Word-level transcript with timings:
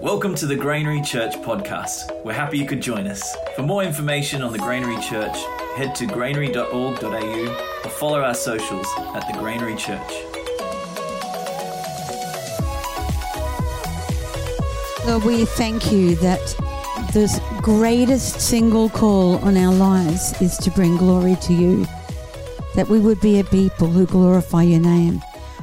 Welcome 0.00 0.36
to 0.36 0.46
the 0.46 0.54
Granary 0.54 1.02
Church 1.02 1.34
podcast. 1.38 2.22
We're 2.24 2.32
happy 2.32 2.56
you 2.56 2.66
could 2.66 2.80
join 2.80 3.08
us. 3.08 3.36
For 3.56 3.62
more 3.62 3.82
information 3.82 4.42
on 4.42 4.52
the 4.52 4.58
Granary 4.58 4.96
Church, 5.02 5.36
head 5.74 5.96
to 5.96 6.06
granary.org.au 6.06 7.82
or 7.84 7.90
follow 7.90 8.20
our 8.20 8.34
socials 8.34 8.86
at 9.16 9.26
the 9.26 9.36
Granary 9.36 9.74
Church. 9.74 10.08
Lord, 15.04 15.24
we 15.24 15.44
thank 15.44 15.90
you 15.90 16.14
that 16.16 16.46
the 17.12 17.42
greatest 17.60 18.40
single 18.40 18.90
call 18.90 19.38
on 19.38 19.56
our 19.56 19.74
lives 19.74 20.40
is 20.40 20.56
to 20.58 20.70
bring 20.70 20.96
glory 20.96 21.34
to 21.42 21.52
you. 21.52 21.86
That 22.76 22.88
we 22.88 23.00
would 23.00 23.20
be 23.20 23.40
a 23.40 23.44
people 23.44 23.88
who 23.88 24.06
glorify 24.06 24.62
your 24.62 24.80
name 24.80 25.20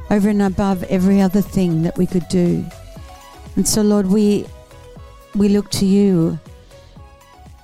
over 0.10 0.28
and 0.28 0.42
above 0.42 0.84
every 0.84 1.22
other 1.22 1.42
thing 1.42 1.84
that 1.84 1.98
we 1.98 2.06
could 2.06 2.28
do. 2.28 2.66
And 3.56 3.68
so, 3.68 3.82
Lord, 3.82 4.08
we 4.08 4.46
we 5.34 5.50
look 5.50 5.70
to 5.72 5.86
you. 5.86 6.40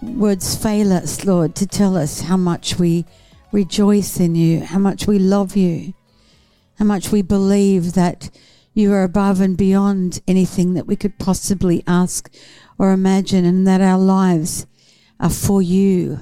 Words 0.01 0.55
fail 0.55 0.91
us, 0.91 1.25
Lord, 1.25 1.55
to 1.55 1.67
tell 1.67 1.95
us 1.95 2.21
how 2.21 2.37
much 2.37 2.79
we 2.79 3.05
rejoice 3.51 4.19
in 4.19 4.35
you, 4.35 4.61
how 4.61 4.79
much 4.79 5.05
we 5.05 5.19
love 5.19 5.55
you, 5.55 5.93
how 6.79 6.85
much 6.85 7.11
we 7.11 7.21
believe 7.21 7.93
that 7.93 8.29
you 8.73 8.91
are 8.93 9.03
above 9.03 9.41
and 9.41 9.57
beyond 9.57 10.21
anything 10.27 10.73
that 10.73 10.87
we 10.87 10.95
could 10.95 11.19
possibly 11.19 11.83
ask 11.85 12.33
or 12.77 12.91
imagine, 12.91 13.45
and 13.45 13.67
that 13.67 13.81
our 13.81 13.99
lives 13.99 14.65
are 15.19 15.29
for 15.29 15.61
you 15.61 16.21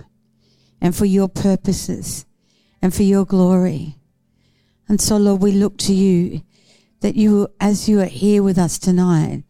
and 0.81 0.95
for 0.95 1.06
your 1.06 1.30
purposes 1.30 2.26
and 2.81 2.94
for 2.94 3.04
your 3.04 3.26
glory. 3.26 3.95
And 4.88 5.00
so, 5.00 5.17
Lord, 5.17 5.42
we 5.42 5.52
look 5.52 5.78
to 5.80 5.94
you 5.94 6.42
that 7.02 7.16
you, 7.16 7.48
as 7.59 7.88
you 7.88 8.02
are 8.02 8.06
here 8.06 8.44
with 8.44 8.58
us 8.58 8.80
tonight, 8.80 9.44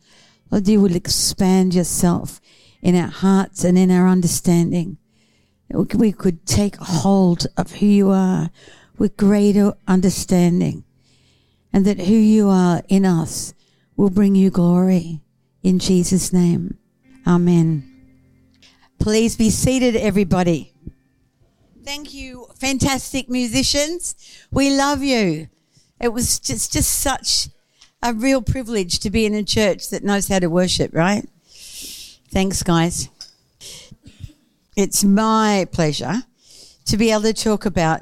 Lord, 0.52 0.68
you 0.68 0.82
will 0.82 0.96
expand 0.96 1.76
yourself 1.76 2.42
in 2.82 2.96
our 2.96 3.10
hearts 3.10 3.64
and 3.64 3.78
in 3.78 3.92
our 3.92 4.08
understanding. 4.08 4.98
We 5.72 6.12
could 6.12 6.46
take 6.46 6.76
hold 6.78 7.46
of 7.56 7.74
who 7.74 7.86
you 7.86 8.10
are 8.10 8.50
with 8.98 9.18
greater 9.18 9.74
understanding 9.88 10.84
and 11.72 11.86
that 11.86 12.00
who 12.00 12.16
you 12.16 12.50
are 12.50 12.82
in 12.88 13.06
us 13.06 13.54
will 13.96 14.10
bring 14.10 14.36
you 14.36 14.50
glory. 14.50 15.22
In 15.62 15.78
Jesus' 15.78 16.34
name, 16.34 16.78
amen. 17.28 17.86
Please 19.00 19.36
be 19.36 19.50
seated, 19.50 19.96
everybody. 19.96 20.74
Thank 21.84 22.14
you, 22.14 22.48
fantastic 22.56 23.30
musicians. 23.30 24.16
We 24.52 24.76
love 24.76 25.04
you. 25.04 25.50
It 26.00 26.14
was 26.14 26.40
just, 26.40 26.74
just 26.74 27.00
such 27.00 27.50
a 28.02 28.14
real 28.14 28.42
privilege 28.42 29.00
to 29.00 29.10
be 29.10 29.26
in 29.26 29.34
a 29.34 29.44
church 29.44 29.90
that 29.90 30.04
knows 30.04 30.28
how 30.28 30.40
to 30.40 30.48
worship, 30.48 30.94
right? 30.94 31.28
Thanks, 32.32 32.64
guys. 32.64 33.10
It's 34.76 35.04
my 35.04 35.68
pleasure 35.72 36.24
to 36.86 36.98
be 36.98 37.12
able 37.12 37.24
to 37.24 37.34
talk 37.34 37.66
about 37.66 38.02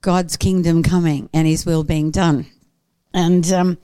God's 0.00 0.36
kingdom 0.36 0.82
coming 0.82 1.28
and 1.32 1.46
His 1.46 1.66
will 1.66 1.82
being 1.82 2.10
done. 2.10 2.46
And 3.12 3.50
um, 3.52 3.78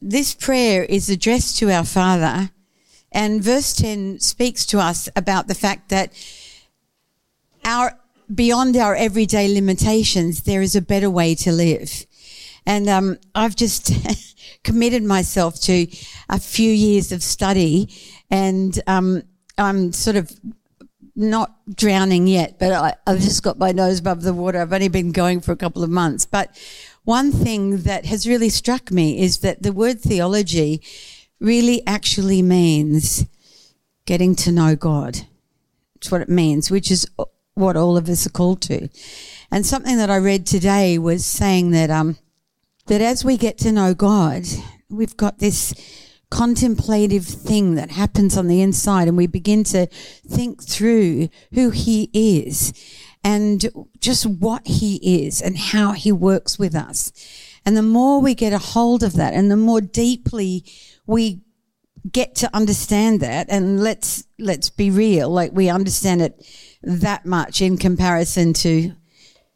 this 0.00 0.34
prayer 0.34 0.84
is 0.84 1.10
addressed 1.10 1.58
to 1.58 1.70
our 1.70 1.84
Father, 1.84 2.50
and 3.10 3.42
verse 3.42 3.72
10 3.72 4.20
speaks 4.20 4.66
to 4.66 4.78
us 4.78 5.08
about 5.16 5.48
the 5.48 5.54
fact 5.54 5.88
that 5.88 6.12
our 7.64 7.98
beyond 8.32 8.76
our 8.76 8.94
everyday 8.94 9.48
limitations, 9.52 10.42
there 10.42 10.62
is 10.62 10.76
a 10.76 10.80
better 10.80 11.10
way 11.10 11.34
to 11.34 11.52
live. 11.52 12.06
And 12.66 12.88
um, 12.88 13.18
I've 13.34 13.56
just 13.56 13.92
committed 14.64 15.02
myself 15.02 15.60
to 15.62 15.86
a 16.28 16.38
few 16.38 16.70
years 16.70 17.12
of 17.12 17.22
study, 17.22 17.90
and 18.30 18.80
um, 18.86 19.22
I'm 19.58 19.92
sort 19.92 20.16
of 20.16 20.32
not 21.16 21.54
drowning 21.74 22.26
yet, 22.26 22.58
but 22.58 22.72
I, 22.72 22.94
I've 23.06 23.20
just 23.20 23.42
got 23.42 23.58
my 23.58 23.72
nose 23.72 24.00
above 24.00 24.22
the 24.22 24.34
water. 24.34 24.60
I've 24.60 24.72
only 24.72 24.88
been 24.88 25.12
going 25.12 25.40
for 25.40 25.52
a 25.52 25.56
couple 25.56 25.84
of 25.84 25.90
months. 25.90 26.26
But 26.26 26.58
one 27.04 27.30
thing 27.30 27.78
that 27.82 28.06
has 28.06 28.26
really 28.26 28.48
struck 28.48 28.90
me 28.90 29.20
is 29.20 29.38
that 29.38 29.62
the 29.62 29.72
word 29.72 30.00
theology 30.00 30.82
really 31.38 31.86
actually 31.86 32.42
means 32.42 33.26
getting 34.06 34.34
to 34.36 34.52
know 34.52 34.74
God. 34.74 35.20
It's 35.96 36.10
what 36.10 36.20
it 36.20 36.28
means, 36.28 36.70
which 36.70 36.90
is 36.90 37.06
what 37.54 37.76
all 37.76 37.96
of 37.96 38.08
us 38.08 38.26
are 38.26 38.30
called 38.30 38.60
to. 38.62 38.88
And 39.50 39.64
something 39.64 39.96
that 39.98 40.10
I 40.10 40.16
read 40.16 40.46
today 40.46 40.98
was 40.98 41.24
saying 41.24 41.70
that 41.70 41.90
um, 41.90 42.16
that 42.86 43.00
as 43.00 43.24
we 43.24 43.36
get 43.36 43.58
to 43.58 43.72
know 43.72 43.94
God, 43.94 44.44
we've 44.90 45.16
got 45.16 45.38
this 45.38 45.74
contemplative 46.30 47.24
thing 47.24 47.76
that 47.76 47.92
happens 47.92 48.36
on 48.36 48.48
the 48.48 48.60
inside 48.60 49.08
and 49.08 49.16
we 49.16 49.26
begin 49.26 49.62
to 49.64 49.86
think 49.86 50.62
through 50.62 51.28
who 51.52 51.70
he 51.70 52.10
is 52.12 52.72
and 53.22 53.66
just 54.00 54.26
what 54.26 54.66
he 54.66 55.24
is 55.24 55.40
and 55.40 55.56
how 55.56 55.92
he 55.92 56.12
works 56.12 56.58
with 56.58 56.74
us. 56.74 57.12
And 57.64 57.76
the 57.76 57.82
more 57.82 58.20
we 58.20 58.34
get 58.34 58.52
a 58.52 58.58
hold 58.58 59.02
of 59.02 59.14
that 59.14 59.32
and 59.32 59.50
the 59.50 59.56
more 59.56 59.80
deeply 59.80 60.64
we 61.06 61.40
get 62.10 62.34
to 62.34 62.54
understand 62.54 63.20
that 63.20 63.46
and 63.48 63.82
let's 63.82 64.24
let's 64.38 64.68
be 64.68 64.90
real 64.90 65.30
like 65.30 65.52
we 65.52 65.70
understand 65.70 66.20
it 66.20 66.46
that 66.82 67.24
much 67.24 67.62
in 67.62 67.78
comparison 67.78 68.52
to 68.52 68.92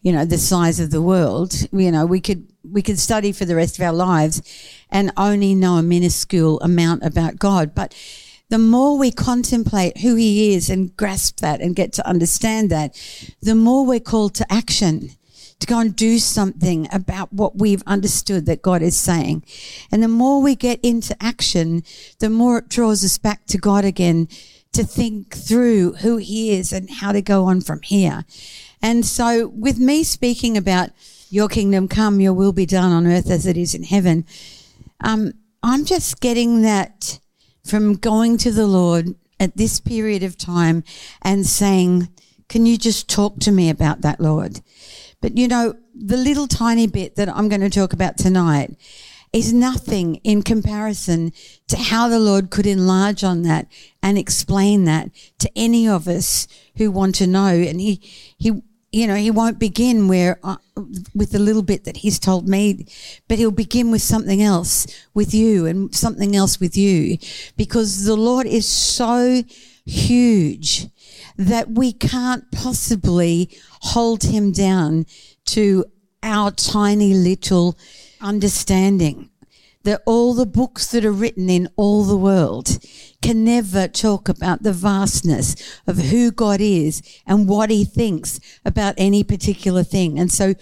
you 0.02 0.12
know 0.12 0.24
the 0.24 0.38
size 0.38 0.78
of 0.80 0.90
the 0.90 1.02
world 1.02 1.54
you 1.72 1.90
know 1.90 2.06
we 2.06 2.20
could 2.20 2.46
we 2.72 2.82
could 2.82 2.98
study 2.98 3.32
for 3.32 3.44
the 3.44 3.54
rest 3.54 3.78
of 3.78 3.84
our 3.84 3.92
lives 3.92 4.42
and 4.90 5.12
only 5.16 5.54
know 5.54 5.74
a 5.74 5.82
minuscule 5.82 6.60
amount 6.60 7.02
about 7.02 7.38
God. 7.38 7.74
But 7.74 7.94
the 8.48 8.58
more 8.58 8.98
we 8.98 9.10
contemplate 9.10 9.98
who 9.98 10.14
he 10.14 10.54
is 10.54 10.70
and 10.70 10.96
grasp 10.96 11.40
that 11.40 11.60
and 11.60 11.76
get 11.76 11.92
to 11.94 12.08
understand 12.08 12.70
that, 12.70 12.98
the 13.42 13.54
more 13.54 13.84
we're 13.84 14.00
called 14.00 14.34
to 14.36 14.52
action 14.52 15.10
to 15.60 15.66
go 15.66 15.80
and 15.80 15.94
do 15.96 16.18
something 16.18 16.86
about 16.92 17.32
what 17.32 17.58
we've 17.58 17.82
understood 17.84 18.46
that 18.46 18.62
God 18.62 18.80
is 18.80 18.96
saying. 18.96 19.44
And 19.90 20.02
the 20.02 20.08
more 20.08 20.40
we 20.40 20.54
get 20.54 20.78
into 20.84 21.20
action, 21.20 21.82
the 22.20 22.30
more 22.30 22.58
it 22.58 22.68
draws 22.68 23.04
us 23.04 23.18
back 23.18 23.44
to 23.46 23.58
God 23.58 23.84
again 23.84 24.28
to 24.72 24.84
think 24.84 25.34
through 25.34 25.94
who 25.94 26.18
he 26.18 26.52
is 26.52 26.72
and 26.72 26.88
how 26.88 27.10
to 27.10 27.20
go 27.20 27.46
on 27.46 27.60
from 27.60 27.82
here. 27.82 28.24
And 28.82 29.04
so 29.04 29.48
with 29.48 29.78
me 29.78 30.04
speaking 30.04 30.56
about 30.56 30.90
your 31.30 31.48
kingdom 31.48 31.88
come, 31.88 32.20
your 32.20 32.32
will 32.32 32.52
be 32.52 32.66
done 32.66 32.92
on 32.92 33.06
earth 33.06 33.30
as 33.30 33.46
it 33.46 33.56
is 33.56 33.74
in 33.74 33.82
heaven. 33.82 34.24
Um, 35.00 35.32
I'm 35.62 35.84
just 35.84 36.20
getting 36.20 36.62
that 36.62 37.18
from 37.64 37.94
going 37.94 38.38
to 38.38 38.50
the 38.50 38.66
Lord 38.66 39.14
at 39.40 39.56
this 39.56 39.80
period 39.80 40.22
of 40.22 40.36
time 40.36 40.84
and 41.22 41.46
saying, 41.46 42.08
Can 42.48 42.66
you 42.66 42.78
just 42.78 43.08
talk 43.08 43.38
to 43.40 43.52
me 43.52 43.68
about 43.68 44.00
that, 44.00 44.20
Lord? 44.20 44.60
But 45.20 45.36
you 45.36 45.48
know, 45.48 45.74
the 45.94 46.16
little 46.16 46.46
tiny 46.46 46.86
bit 46.86 47.16
that 47.16 47.28
I'm 47.28 47.48
going 47.48 47.60
to 47.60 47.70
talk 47.70 47.92
about 47.92 48.16
tonight 48.16 48.76
is 49.32 49.52
nothing 49.52 50.16
in 50.16 50.42
comparison 50.42 51.32
to 51.68 51.76
how 51.76 52.08
the 52.08 52.18
Lord 52.18 52.50
could 52.50 52.66
enlarge 52.66 53.22
on 53.22 53.42
that 53.42 53.66
and 54.02 54.16
explain 54.16 54.84
that 54.84 55.10
to 55.38 55.50
any 55.54 55.86
of 55.86 56.08
us 56.08 56.48
who 56.76 56.90
want 56.90 57.14
to 57.16 57.26
know. 57.26 57.48
And 57.48 57.80
he, 57.80 58.00
he, 58.38 58.62
you 58.90 59.06
know, 59.06 59.16
he 59.16 59.30
won't 59.30 59.58
begin 59.58 60.08
where 60.08 60.38
uh, 60.42 60.56
with 61.14 61.32
the 61.32 61.38
little 61.38 61.62
bit 61.62 61.84
that 61.84 61.98
he's 61.98 62.18
told 62.18 62.48
me, 62.48 62.86
but 63.28 63.38
he'll 63.38 63.50
begin 63.50 63.90
with 63.90 64.02
something 64.02 64.42
else 64.42 64.86
with 65.12 65.34
you 65.34 65.66
and 65.66 65.94
something 65.94 66.34
else 66.34 66.58
with 66.58 66.76
you 66.76 67.18
because 67.56 68.04
the 68.04 68.16
Lord 68.16 68.46
is 68.46 68.66
so 68.66 69.42
huge 69.84 70.86
that 71.36 71.70
we 71.70 71.92
can't 71.92 72.50
possibly 72.50 73.50
hold 73.80 74.24
him 74.24 74.52
down 74.52 75.06
to 75.46 75.84
our 76.22 76.50
tiny 76.50 77.14
little 77.14 77.78
understanding 78.20 79.27
that 79.88 80.02
all 80.04 80.34
the 80.34 80.44
books 80.44 80.88
that 80.88 81.02
are 81.02 81.10
written 81.10 81.48
in 81.48 81.66
all 81.74 82.04
the 82.04 82.14
world 82.14 82.78
can 83.22 83.42
never 83.42 83.88
talk 83.88 84.28
about 84.28 84.62
the 84.62 84.72
vastness 84.72 85.56
of 85.86 85.96
who 85.96 86.30
God 86.30 86.60
is 86.60 87.00
and 87.26 87.48
what 87.48 87.70
he 87.70 87.86
thinks 87.86 88.38
about 88.66 88.92
any 88.98 89.24
particular 89.24 89.82
thing. 89.82 90.18
And 90.18 90.30
so 90.30 90.52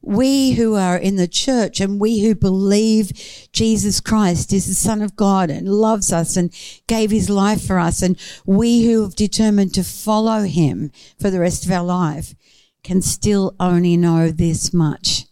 we 0.00 0.52
who 0.52 0.74
are 0.74 0.96
in 0.96 1.16
the 1.16 1.28
church 1.28 1.80
and 1.80 2.00
we 2.00 2.22
who 2.22 2.34
believe 2.34 3.12
Jesus 3.52 4.00
Christ 4.00 4.54
is 4.54 4.66
the 4.66 4.74
Son 4.74 5.02
of 5.02 5.16
God 5.16 5.50
and 5.50 5.68
loves 5.68 6.10
us 6.10 6.34
and 6.34 6.50
gave 6.86 7.10
his 7.10 7.28
life 7.28 7.62
for 7.66 7.78
us, 7.78 8.00
and 8.00 8.18
we 8.46 8.86
who 8.86 9.02
have 9.02 9.14
determined 9.14 9.74
to 9.74 9.84
follow 9.84 10.44
him 10.44 10.90
for 11.20 11.28
the 11.28 11.40
rest 11.40 11.66
of 11.66 11.70
our 11.72 11.84
life 11.84 12.34
can 12.82 13.02
still 13.02 13.54
only 13.60 13.98
know 13.98 14.30
this 14.30 14.72
much. 14.72 15.26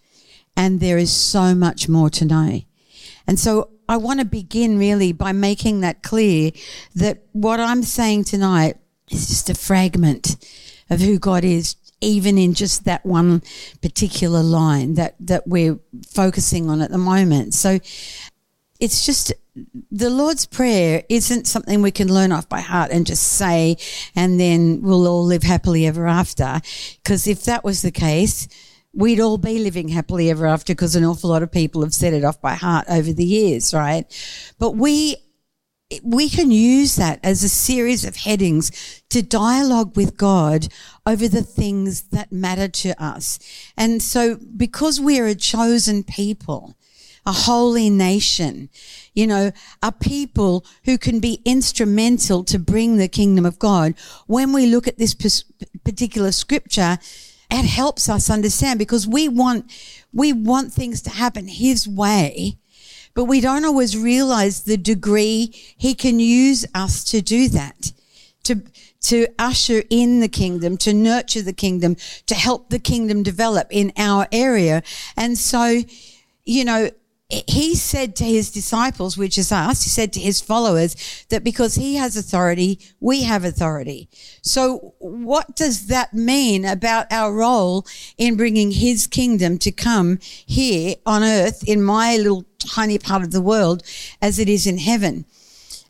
And 0.54 0.78
there 0.78 0.98
is 0.98 1.10
so 1.10 1.54
much 1.54 1.88
more 1.88 2.10
to 2.10 2.26
know. 2.26 2.60
And 3.30 3.38
so 3.38 3.70
I 3.88 3.96
want 3.96 4.18
to 4.18 4.26
begin 4.26 4.76
really 4.76 5.12
by 5.12 5.30
making 5.30 5.82
that 5.82 6.02
clear 6.02 6.50
that 6.96 7.22
what 7.30 7.60
I'm 7.60 7.84
saying 7.84 8.24
tonight 8.24 8.76
is 9.08 9.28
just 9.28 9.48
a 9.48 9.54
fragment 9.54 10.34
of 10.90 10.98
who 10.98 11.16
God 11.16 11.44
is, 11.44 11.76
even 12.00 12.38
in 12.38 12.54
just 12.54 12.86
that 12.86 13.06
one 13.06 13.42
particular 13.82 14.42
line 14.42 14.94
that, 14.94 15.14
that 15.20 15.46
we're 15.46 15.78
focusing 16.08 16.68
on 16.68 16.82
at 16.82 16.90
the 16.90 16.98
moment. 16.98 17.54
So 17.54 17.78
it's 18.80 19.06
just 19.06 19.32
the 19.92 20.10
Lord's 20.10 20.44
Prayer 20.44 21.04
isn't 21.08 21.46
something 21.46 21.82
we 21.82 21.92
can 21.92 22.12
learn 22.12 22.32
off 22.32 22.48
by 22.48 22.62
heart 22.62 22.90
and 22.90 23.06
just 23.06 23.22
say, 23.22 23.76
and 24.16 24.40
then 24.40 24.82
we'll 24.82 25.06
all 25.06 25.24
live 25.24 25.44
happily 25.44 25.86
ever 25.86 26.08
after. 26.08 26.60
Because 26.96 27.28
if 27.28 27.44
that 27.44 27.62
was 27.62 27.82
the 27.82 27.92
case, 27.92 28.48
we'd 28.92 29.20
all 29.20 29.38
be 29.38 29.58
living 29.58 29.88
happily 29.88 30.30
ever 30.30 30.46
after 30.46 30.74
because 30.74 30.96
an 30.96 31.04
awful 31.04 31.30
lot 31.30 31.42
of 31.42 31.52
people 31.52 31.82
have 31.82 31.94
said 31.94 32.12
it 32.12 32.24
off 32.24 32.40
by 32.40 32.54
heart 32.54 32.86
over 32.88 33.12
the 33.12 33.24
years, 33.24 33.72
right? 33.72 34.04
But 34.58 34.72
we 34.76 35.16
we 36.04 36.28
can 36.28 36.52
use 36.52 36.94
that 36.96 37.18
as 37.24 37.42
a 37.42 37.48
series 37.48 38.04
of 38.04 38.14
headings 38.14 39.02
to 39.10 39.22
dialogue 39.22 39.96
with 39.96 40.16
God 40.16 40.68
over 41.04 41.26
the 41.26 41.42
things 41.42 42.02
that 42.10 42.30
matter 42.30 42.68
to 42.68 43.02
us. 43.02 43.40
And 43.76 44.00
so 44.00 44.36
because 44.36 45.00
we're 45.00 45.26
a 45.26 45.34
chosen 45.34 46.04
people, 46.04 46.76
a 47.26 47.32
holy 47.32 47.90
nation, 47.90 48.70
you 49.14 49.26
know, 49.26 49.50
a 49.82 49.90
people 49.90 50.64
who 50.84 50.96
can 50.96 51.18
be 51.18 51.42
instrumental 51.44 52.44
to 52.44 52.58
bring 52.58 52.96
the 52.96 53.08
kingdom 53.08 53.44
of 53.44 53.58
God. 53.58 53.94
When 54.26 54.52
we 54.52 54.66
look 54.66 54.86
at 54.86 54.98
this 54.98 55.14
particular 55.84 56.30
scripture, 56.30 56.98
it 57.50 57.64
helps 57.64 58.08
us 58.08 58.30
understand 58.30 58.78
because 58.78 59.06
we 59.06 59.28
want, 59.28 59.70
we 60.12 60.32
want 60.32 60.72
things 60.72 61.02
to 61.02 61.10
happen 61.10 61.48
his 61.48 61.86
way 61.88 62.58
but 63.14 63.24
we 63.24 63.40
don't 63.40 63.64
always 63.64 63.96
realize 63.96 64.62
the 64.62 64.76
degree 64.76 65.50
he 65.76 65.94
can 65.94 66.20
use 66.20 66.64
us 66.74 67.04
to 67.04 67.20
do 67.20 67.48
that, 67.48 67.92
to, 68.44 68.62
to 69.02 69.26
usher 69.38 69.82
in 69.90 70.20
the 70.20 70.28
kingdom, 70.28 70.76
to 70.78 70.92
nurture 70.92 71.42
the 71.42 71.52
kingdom, 71.52 71.96
to 72.26 72.34
help 72.34 72.70
the 72.70 72.78
kingdom 72.78 73.22
develop 73.22 73.66
in 73.70 73.92
our 73.96 74.28
area. 74.30 74.82
And 75.16 75.36
so, 75.36 75.82
you 76.44 76.64
know, 76.64 76.90
he 77.30 77.74
said 77.74 78.16
to 78.16 78.24
his 78.24 78.50
disciples, 78.50 79.16
which 79.16 79.38
is 79.38 79.52
us, 79.52 79.82
he 79.84 79.90
said 79.90 80.12
to 80.12 80.20
his 80.20 80.40
followers 80.40 81.24
that 81.28 81.44
because 81.44 81.76
he 81.76 81.94
has 81.96 82.16
authority, 82.16 82.80
we 82.98 83.22
have 83.22 83.44
authority. 83.44 84.08
So 84.42 84.94
what 84.98 85.54
does 85.56 85.86
that 85.86 86.12
mean 86.12 86.64
about 86.64 87.06
our 87.10 87.32
role 87.32 87.86
in 88.18 88.36
bringing 88.36 88.72
his 88.72 89.06
kingdom 89.06 89.58
to 89.58 89.70
come 89.70 90.18
here 90.20 90.96
on 91.06 91.22
earth 91.22 91.62
in 91.66 91.82
my 91.82 92.16
little 92.16 92.44
tiny 92.58 92.98
part 92.98 93.22
of 93.22 93.30
the 93.30 93.40
world 93.40 93.82
as 94.20 94.38
it 94.38 94.48
is 94.48 94.66
in 94.66 94.78
heaven? 94.78 95.24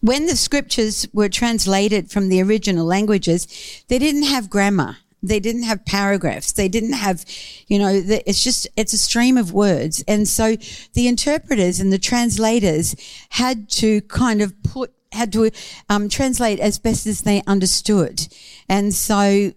When 0.03 0.27
the 0.27 0.37
scriptures 0.37 1.07
were 1.13 1.29
translated 1.29 2.11
from 2.11 2.29
the 2.29 2.43
original 2.43 2.87
languages, 2.87 3.47
they 3.89 3.99
didn't 3.99 4.23
have 4.23 4.49
grammar. 4.49 4.97
They 5.23 5.41
didn't 5.41 5.65
have 5.65 5.85
paragraphs. 5.85 6.53
They 6.53 6.69
didn't 6.69 6.95
have, 6.95 7.25
you 7.67 7.79
know, 7.79 8.01
the, 8.01 8.29
it's 8.29 8.43
just, 8.43 8.67
it's 8.77 8.93
a 8.93 8.99
stream 8.99 9.37
of 9.37 9.53
words. 9.53 10.03
And 10.09 10.27
so 10.27 10.57
the 10.95 11.09
interpreters 11.09 11.81
and 11.81 11.93
the 11.93 11.99
translators 11.99 12.97
had 13.31 13.69
to 13.71 14.01
kind 14.03 14.41
of 14.41 14.55
put, 14.63 14.93
had 15.13 15.33
to 15.33 15.51
um, 15.89 16.09
translate 16.09 16.61
as 16.61 16.79
best 16.79 17.07
as 17.07 17.23
they 17.23 17.43
understood. 17.47 18.29
And 18.69 18.95
so 18.95 19.53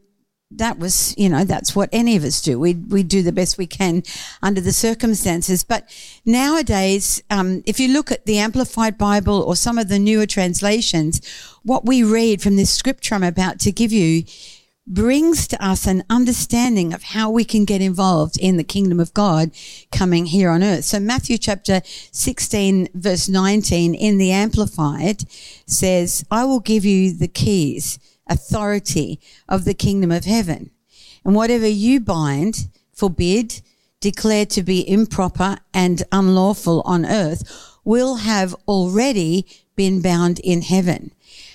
that 0.57 0.77
was, 0.79 1.15
you 1.17 1.29
know, 1.29 1.43
that's 1.43 1.75
what 1.75 1.89
any 1.91 2.15
of 2.15 2.23
us 2.23 2.41
do. 2.41 2.59
We 2.59 2.75
we 2.75 3.03
do 3.03 3.21
the 3.23 3.31
best 3.31 3.57
we 3.57 3.67
can 3.67 4.03
under 4.41 4.61
the 4.61 4.71
circumstances. 4.71 5.63
But 5.63 5.89
nowadays, 6.25 7.23
um, 7.29 7.63
if 7.65 7.79
you 7.79 7.91
look 7.91 8.11
at 8.11 8.25
the 8.25 8.37
Amplified 8.37 8.97
Bible 8.97 9.41
or 9.41 9.55
some 9.55 9.77
of 9.77 9.89
the 9.89 9.99
newer 9.99 10.25
translations, 10.25 11.21
what 11.63 11.85
we 11.85 12.03
read 12.03 12.41
from 12.41 12.55
this 12.55 12.71
scripture 12.71 13.15
I'm 13.15 13.23
about 13.23 13.59
to 13.61 13.71
give 13.71 13.91
you 13.91 14.23
brings 14.85 15.47
to 15.47 15.65
us 15.65 15.87
an 15.87 16.03
understanding 16.09 16.93
of 16.93 17.03
how 17.03 17.29
we 17.29 17.45
can 17.45 17.63
get 17.63 17.81
involved 17.81 18.37
in 18.39 18.57
the 18.57 18.63
kingdom 18.63 18.99
of 18.99 19.13
God 19.13 19.51
coming 19.91 20.25
here 20.25 20.49
on 20.49 20.63
earth. 20.63 20.85
So 20.85 20.99
Matthew 20.99 21.37
chapter 21.37 21.81
16 21.85 22.89
verse 22.93 23.29
19 23.29 23.95
in 23.95 24.17
the 24.17 24.31
Amplified 24.31 25.23
says, 25.65 26.25
I 26.29 26.43
will 26.43 26.59
give 26.59 26.83
you 26.83 27.13
the 27.13 27.29
keys, 27.29 27.97
authority 28.27 29.19
of 29.47 29.63
the 29.63 29.73
kingdom 29.73 30.11
of 30.11 30.25
heaven. 30.25 30.71
And 31.23 31.33
whatever 31.33 31.67
you 31.67 32.01
bind, 32.01 32.67
forbid, 32.93 33.61
declare 34.01 34.45
to 34.47 34.63
be 34.63 34.87
improper 34.87 35.59
and 35.73 36.03
unlawful 36.11 36.81
on 36.81 37.05
earth 37.05 37.79
will 37.85 38.15
have 38.15 38.53
already 38.67 39.45
been 39.77 40.01
bound 40.01 40.39
in 40.39 40.61
heaven. 40.61 41.13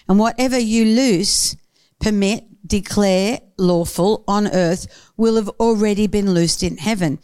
And 0.09 0.19
whatever 0.19 0.59
you 0.59 0.87
loose, 0.87 1.57
permit, 2.01 2.48
declare 2.69 3.41
lawful 3.57 4.25
on 4.29 4.47
earth 4.49 5.11
will 5.17 5.37
have 5.37 5.49
already 5.61 6.07
been 6.07 6.33
loosed 6.33 6.63
in 6.63 6.77
heaven. 6.77 7.19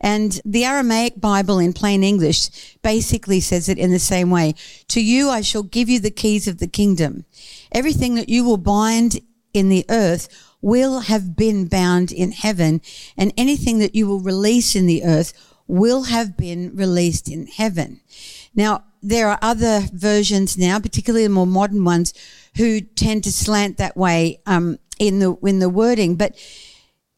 And 0.00 0.40
the 0.44 0.64
Aramaic 0.64 1.20
Bible 1.20 1.60
in 1.60 1.72
plain 1.72 2.02
English 2.02 2.76
basically 2.82 3.40
says 3.40 3.68
it 3.68 3.78
in 3.78 3.92
the 3.92 4.00
same 4.00 4.30
way. 4.30 4.54
To 4.88 5.00
you 5.00 5.30
I 5.30 5.42
shall 5.42 5.62
give 5.62 5.88
you 5.88 6.00
the 6.00 6.10
keys 6.10 6.48
of 6.48 6.58
the 6.58 6.66
kingdom. 6.66 7.24
Everything 7.70 8.16
that 8.16 8.28
you 8.28 8.44
will 8.44 8.56
bind 8.56 9.20
in 9.54 9.68
the 9.68 9.84
earth 9.88 10.28
will 10.60 11.00
have 11.00 11.36
been 11.36 11.66
bound 11.66 12.12
in 12.12 12.32
heaven, 12.32 12.80
and 13.16 13.32
anything 13.36 13.78
that 13.78 13.94
you 13.94 14.06
will 14.06 14.20
release 14.20 14.74
in 14.74 14.86
the 14.86 15.04
earth 15.04 15.32
will 15.66 16.04
have 16.04 16.36
been 16.36 16.74
released 16.74 17.28
in 17.28 17.46
heaven. 17.46 18.00
Now, 18.54 18.84
there 19.02 19.28
are 19.28 19.38
other 19.42 19.82
versions 19.92 20.56
now, 20.56 20.78
particularly 20.78 21.24
the 21.24 21.32
more 21.32 21.46
modern 21.46 21.84
ones, 21.84 22.12
who 22.56 22.80
tend 22.80 23.24
to 23.24 23.32
slant 23.32 23.78
that 23.78 23.96
way 23.96 24.40
um, 24.46 24.78
in 24.98 25.18
the 25.18 25.34
in 25.42 25.58
the 25.58 25.68
wording. 25.68 26.16
But 26.16 26.36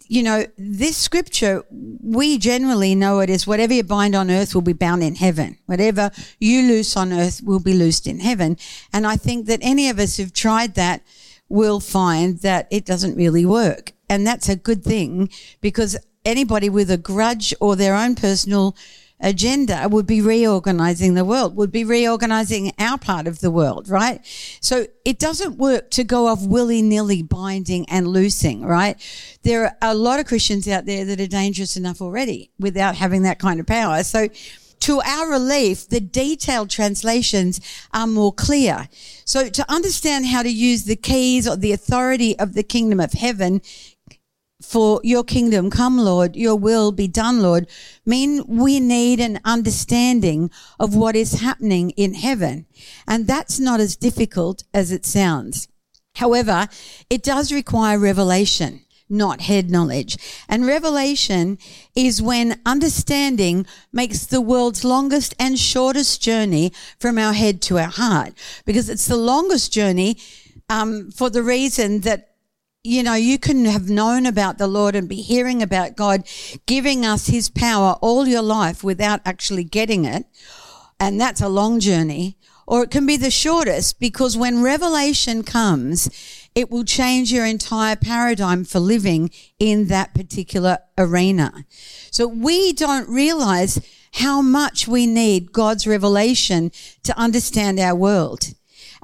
you 0.06 0.22
know, 0.22 0.44
this 0.58 0.96
scripture, 0.96 1.64
we 1.70 2.38
generally 2.38 2.94
know 2.94 3.20
it 3.20 3.30
as 3.30 3.46
whatever 3.46 3.72
you 3.72 3.82
bind 3.82 4.14
on 4.14 4.30
earth 4.30 4.54
will 4.54 4.62
be 4.62 4.72
bound 4.72 5.02
in 5.02 5.14
heaven. 5.14 5.58
Whatever 5.66 6.10
you 6.38 6.62
loose 6.62 6.96
on 6.96 7.12
earth 7.12 7.40
will 7.42 7.60
be 7.60 7.72
loosed 7.72 8.06
in 8.06 8.20
heaven. 8.20 8.58
And 8.92 9.06
I 9.06 9.16
think 9.16 9.46
that 9.46 9.60
any 9.62 9.88
of 9.88 9.98
us 9.98 10.16
who've 10.16 10.32
tried 10.32 10.74
that 10.74 11.02
will 11.48 11.80
find 11.80 12.38
that 12.40 12.68
it 12.70 12.84
doesn't 12.84 13.16
really 13.16 13.46
work. 13.46 13.92
And 14.08 14.26
that's 14.26 14.48
a 14.48 14.56
good 14.56 14.84
thing 14.84 15.30
because 15.60 15.96
anybody 16.24 16.68
with 16.68 16.90
a 16.90 16.98
grudge 16.98 17.54
or 17.60 17.76
their 17.76 17.94
own 17.94 18.14
personal 18.14 18.76
agenda 19.24 19.88
would 19.90 20.06
be 20.06 20.20
reorganizing 20.20 21.14
the 21.14 21.24
world, 21.24 21.56
would 21.56 21.72
be 21.72 21.84
reorganizing 21.84 22.72
our 22.78 22.98
part 22.98 23.26
of 23.26 23.40
the 23.40 23.50
world, 23.50 23.88
right? 23.88 24.20
So 24.60 24.86
it 25.04 25.18
doesn't 25.18 25.56
work 25.56 25.90
to 25.92 26.04
go 26.04 26.28
off 26.28 26.46
willy 26.46 26.82
nilly 26.82 27.22
binding 27.22 27.88
and 27.88 28.06
loosing, 28.06 28.64
right? 28.64 29.00
There 29.42 29.64
are 29.64 29.76
a 29.80 29.94
lot 29.94 30.20
of 30.20 30.26
Christians 30.26 30.68
out 30.68 30.86
there 30.86 31.04
that 31.06 31.20
are 31.20 31.26
dangerous 31.26 31.76
enough 31.76 32.00
already 32.00 32.50
without 32.58 32.94
having 32.94 33.22
that 33.22 33.38
kind 33.38 33.58
of 33.58 33.66
power. 33.66 34.04
So 34.04 34.28
to 34.80 35.00
our 35.00 35.30
relief, 35.30 35.88
the 35.88 36.00
detailed 36.00 36.68
translations 36.68 37.58
are 37.94 38.06
more 38.06 38.34
clear. 38.34 38.88
So 39.24 39.48
to 39.48 39.72
understand 39.72 40.26
how 40.26 40.42
to 40.42 40.50
use 40.50 40.84
the 40.84 40.96
keys 40.96 41.48
or 41.48 41.56
the 41.56 41.72
authority 41.72 42.38
of 42.38 42.52
the 42.52 42.62
kingdom 42.62 43.00
of 43.00 43.12
heaven 43.14 43.62
for 44.64 45.00
your 45.04 45.24
kingdom 45.24 45.70
come, 45.70 45.98
Lord, 45.98 46.34
your 46.34 46.56
will 46.56 46.90
be 46.92 47.06
done, 47.08 47.40
Lord, 47.40 47.68
mean 48.04 48.44
we 48.46 48.80
need 48.80 49.20
an 49.20 49.40
understanding 49.44 50.50
of 50.80 50.94
what 50.96 51.14
is 51.14 51.40
happening 51.40 51.90
in 51.90 52.14
heaven. 52.14 52.66
And 53.06 53.26
that's 53.26 53.60
not 53.60 53.80
as 53.80 53.96
difficult 53.96 54.64
as 54.72 54.90
it 54.90 55.06
sounds. 55.06 55.68
However, 56.16 56.68
it 57.10 57.22
does 57.22 57.52
require 57.52 57.98
revelation, 57.98 58.80
not 59.08 59.42
head 59.42 59.70
knowledge. 59.70 60.16
And 60.48 60.66
revelation 60.66 61.58
is 61.94 62.22
when 62.22 62.60
understanding 62.64 63.66
makes 63.92 64.26
the 64.26 64.40
world's 64.40 64.84
longest 64.84 65.34
and 65.38 65.58
shortest 65.58 66.22
journey 66.22 66.72
from 66.98 67.18
our 67.18 67.32
head 67.32 67.60
to 67.62 67.78
our 67.78 67.90
heart. 67.90 68.34
Because 68.64 68.88
it's 68.88 69.06
the 69.06 69.16
longest 69.16 69.72
journey 69.72 70.16
um, 70.68 71.10
for 71.10 71.30
the 71.30 71.42
reason 71.42 72.00
that 72.00 72.33
you 72.84 73.02
know, 73.02 73.14
you 73.14 73.38
can 73.38 73.64
have 73.64 73.88
known 73.88 74.26
about 74.26 74.58
the 74.58 74.66
Lord 74.66 74.94
and 74.94 75.08
be 75.08 75.22
hearing 75.22 75.62
about 75.62 75.96
God 75.96 76.28
giving 76.66 77.04
us 77.04 77.28
his 77.28 77.48
power 77.48 77.96
all 78.02 78.28
your 78.28 78.42
life 78.42 78.84
without 78.84 79.22
actually 79.24 79.64
getting 79.64 80.04
it. 80.04 80.26
And 81.00 81.18
that's 81.18 81.40
a 81.40 81.48
long 81.48 81.80
journey. 81.80 82.36
Or 82.66 82.82
it 82.82 82.90
can 82.90 83.06
be 83.06 83.16
the 83.16 83.30
shortest 83.30 83.98
because 83.98 84.36
when 84.36 84.62
revelation 84.62 85.42
comes, 85.44 86.10
it 86.54 86.70
will 86.70 86.84
change 86.84 87.32
your 87.32 87.46
entire 87.46 87.96
paradigm 87.96 88.64
for 88.64 88.80
living 88.80 89.30
in 89.58 89.86
that 89.88 90.14
particular 90.14 90.78
arena. 90.98 91.64
So 92.10 92.28
we 92.28 92.74
don't 92.74 93.08
realize 93.08 93.80
how 94.12 94.42
much 94.42 94.86
we 94.86 95.06
need 95.06 95.52
God's 95.52 95.86
revelation 95.86 96.70
to 97.02 97.18
understand 97.18 97.80
our 97.80 97.94
world. 97.94 98.54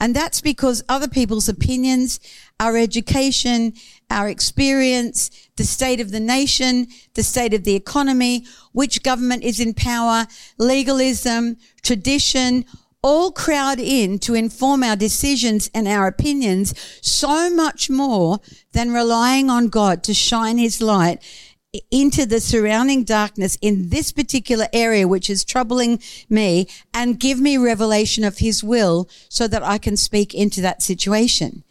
And 0.01 0.17
that's 0.17 0.41
because 0.41 0.83
other 0.89 1.09
people's 1.09 1.49
opinions, 1.49 2.19
our 2.59 2.77
education, 2.77 3.75
our 4.11 4.29
experience, 4.29 5.31
the 5.57 5.65
state 5.65 6.01
of 6.01 6.11
the 6.11 6.21
nation, 6.21 6.89
the 7.15 7.23
state 7.23 7.53
of 7.53 7.65
the 7.65 7.75
economy, 7.75 8.47
which 8.73 9.03
government 9.03 9.45
is 9.45 9.61
in 9.61 9.75
power, 9.75 10.27
legalism, 10.59 11.59
tradition, 11.83 12.65
all 13.03 13.31
crowd 13.31 13.79
in 13.79 14.19
to 14.19 14.35
inform 14.35 14.83
our 14.83 14.97
decisions 14.97 15.71
and 15.75 15.87
our 15.87 16.07
opinions 16.07 16.75
so 17.01 17.51
much 17.51 17.89
more 17.89 18.41
than 18.73 18.93
relying 18.93 19.49
on 19.49 19.69
God 19.69 20.03
to 20.05 20.15
shine 20.15 20.59
his 20.59 20.83
light 20.83 21.23
into 21.91 22.27
the 22.27 22.41
surrounding 22.41 23.05
darkness 23.05 23.57
in 23.61 23.91
this 23.91 24.11
particular 24.11 24.67
area, 24.73 25.07
which 25.07 25.31
is 25.31 25.45
troubling 25.45 26.01
me 26.29 26.67
and 26.93 27.21
give 27.21 27.39
me 27.39 27.57
revelation 27.57 28.25
of 28.25 28.39
his 28.39 28.65
will 28.65 29.09
so 29.29 29.47
that 29.47 29.63
I 29.63 29.79
can 29.79 29.97
speak 29.97 30.35
into 30.35 30.61
that 30.63 30.83
situation. 30.83 31.63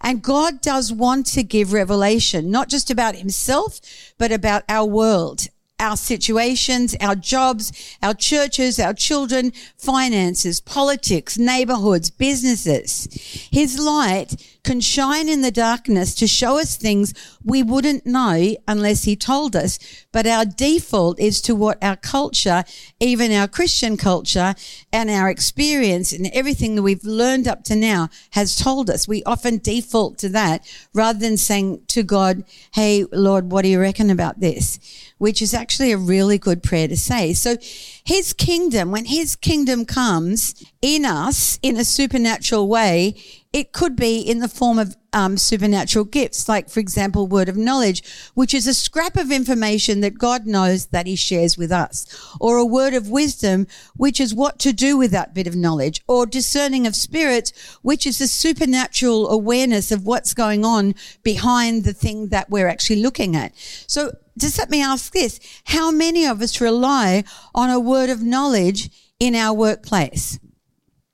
And 0.00 0.22
God 0.22 0.60
does 0.62 0.92
want 0.92 1.26
to 1.26 1.42
give 1.42 1.72
revelation, 1.72 2.50
not 2.50 2.68
just 2.68 2.90
about 2.90 3.16
himself, 3.16 3.80
but 4.18 4.32
about 4.32 4.62
our 4.68 4.86
world 4.86 5.48
our 5.80 5.96
situations, 5.96 6.94
our 7.00 7.14
jobs, 7.14 7.96
our 8.02 8.14
churches, 8.14 8.78
our 8.78 8.92
children, 8.92 9.50
finances, 9.78 10.60
politics, 10.60 11.38
neighborhoods, 11.38 12.10
businesses. 12.10 13.08
His 13.50 13.78
light 13.78 14.59
can 14.62 14.80
shine 14.80 15.28
in 15.28 15.40
the 15.40 15.50
darkness 15.50 16.14
to 16.16 16.26
show 16.26 16.58
us 16.58 16.76
things 16.76 17.14
we 17.44 17.62
wouldn't 17.62 18.06
know 18.06 18.54
unless 18.68 19.04
he 19.04 19.16
told 19.16 19.56
us. 19.56 19.78
But 20.12 20.26
our 20.26 20.44
default 20.44 21.18
is 21.18 21.40
to 21.42 21.54
what 21.54 21.82
our 21.82 21.96
culture, 21.96 22.64
even 22.98 23.32
our 23.32 23.48
Christian 23.48 23.96
culture 23.96 24.54
and 24.92 25.10
our 25.10 25.30
experience 25.30 26.12
and 26.12 26.28
everything 26.32 26.74
that 26.76 26.82
we've 26.82 27.04
learned 27.04 27.48
up 27.48 27.64
to 27.64 27.76
now 27.76 28.08
has 28.32 28.56
told 28.56 28.90
us. 28.90 29.08
We 29.08 29.22
often 29.24 29.58
default 29.58 30.18
to 30.18 30.28
that 30.30 30.66
rather 30.92 31.18
than 31.18 31.36
saying 31.36 31.82
to 31.88 32.02
God, 32.02 32.44
Hey, 32.74 33.04
Lord, 33.12 33.50
what 33.50 33.62
do 33.62 33.68
you 33.68 33.80
reckon 33.80 34.10
about 34.10 34.40
this? 34.40 34.78
Which 35.18 35.42
is 35.42 35.54
actually 35.54 35.92
a 35.92 35.98
really 35.98 36.38
good 36.38 36.62
prayer 36.62 36.88
to 36.88 36.96
say. 36.96 37.32
So 37.32 37.56
his 38.04 38.32
kingdom, 38.32 38.90
when 38.90 39.06
his 39.06 39.36
kingdom 39.36 39.84
comes 39.84 40.54
in 40.82 41.04
us 41.04 41.58
in 41.62 41.76
a 41.76 41.84
supernatural 41.84 42.66
way, 42.66 43.14
it 43.52 43.72
could 43.72 43.96
be 43.96 44.20
in 44.20 44.38
the 44.38 44.48
form 44.48 44.78
of 44.78 44.96
um, 45.12 45.36
supernatural 45.36 46.04
gifts, 46.04 46.48
like, 46.48 46.70
for 46.70 46.80
example, 46.80 47.26
word 47.26 47.48
of 47.48 47.56
knowledge, 47.56 48.02
which 48.34 48.54
is 48.54 48.66
a 48.66 48.72
scrap 48.72 49.16
of 49.16 49.30
information 49.30 50.00
that 50.00 50.18
God 50.18 50.46
knows 50.46 50.86
that 50.86 51.06
He 51.06 51.16
shares 51.16 51.58
with 51.58 51.72
us, 51.72 52.06
or 52.40 52.56
a 52.56 52.64
word 52.64 52.94
of 52.94 53.10
wisdom, 53.10 53.66
which 53.96 54.20
is 54.20 54.34
what 54.34 54.58
to 54.60 54.72
do 54.72 54.96
with 54.96 55.10
that 55.10 55.34
bit 55.34 55.46
of 55.46 55.56
knowledge, 55.56 56.00
or 56.06 56.26
discerning 56.26 56.86
of 56.86 56.94
spirits, 56.94 57.52
which 57.82 58.06
is 58.06 58.20
a 58.20 58.28
supernatural 58.28 59.28
awareness 59.28 59.90
of 59.90 60.06
what's 60.06 60.32
going 60.32 60.64
on 60.64 60.94
behind 61.22 61.84
the 61.84 61.92
thing 61.92 62.28
that 62.28 62.48
we're 62.48 62.68
actually 62.68 63.02
looking 63.02 63.34
at. 63.34 63.52
So, 63.86 64.12
just 64.38 64.58
let 64.58 64.70
me 64.70 64.80
ask 64.80 65.12
this 65.12 65.40
how 65.64 65.90
many 65.90 66.24
of 66.24 66.40
us 66.40 66.60
rely 66.60 67.24
on 67.54 67.68
a 67.68 67.80
word 67.80 68.08
of 68.08 68.22
knowledge 68.22 68.88
in 69.18 69.34
our 69.34 69.52
workplace 69.52 70.38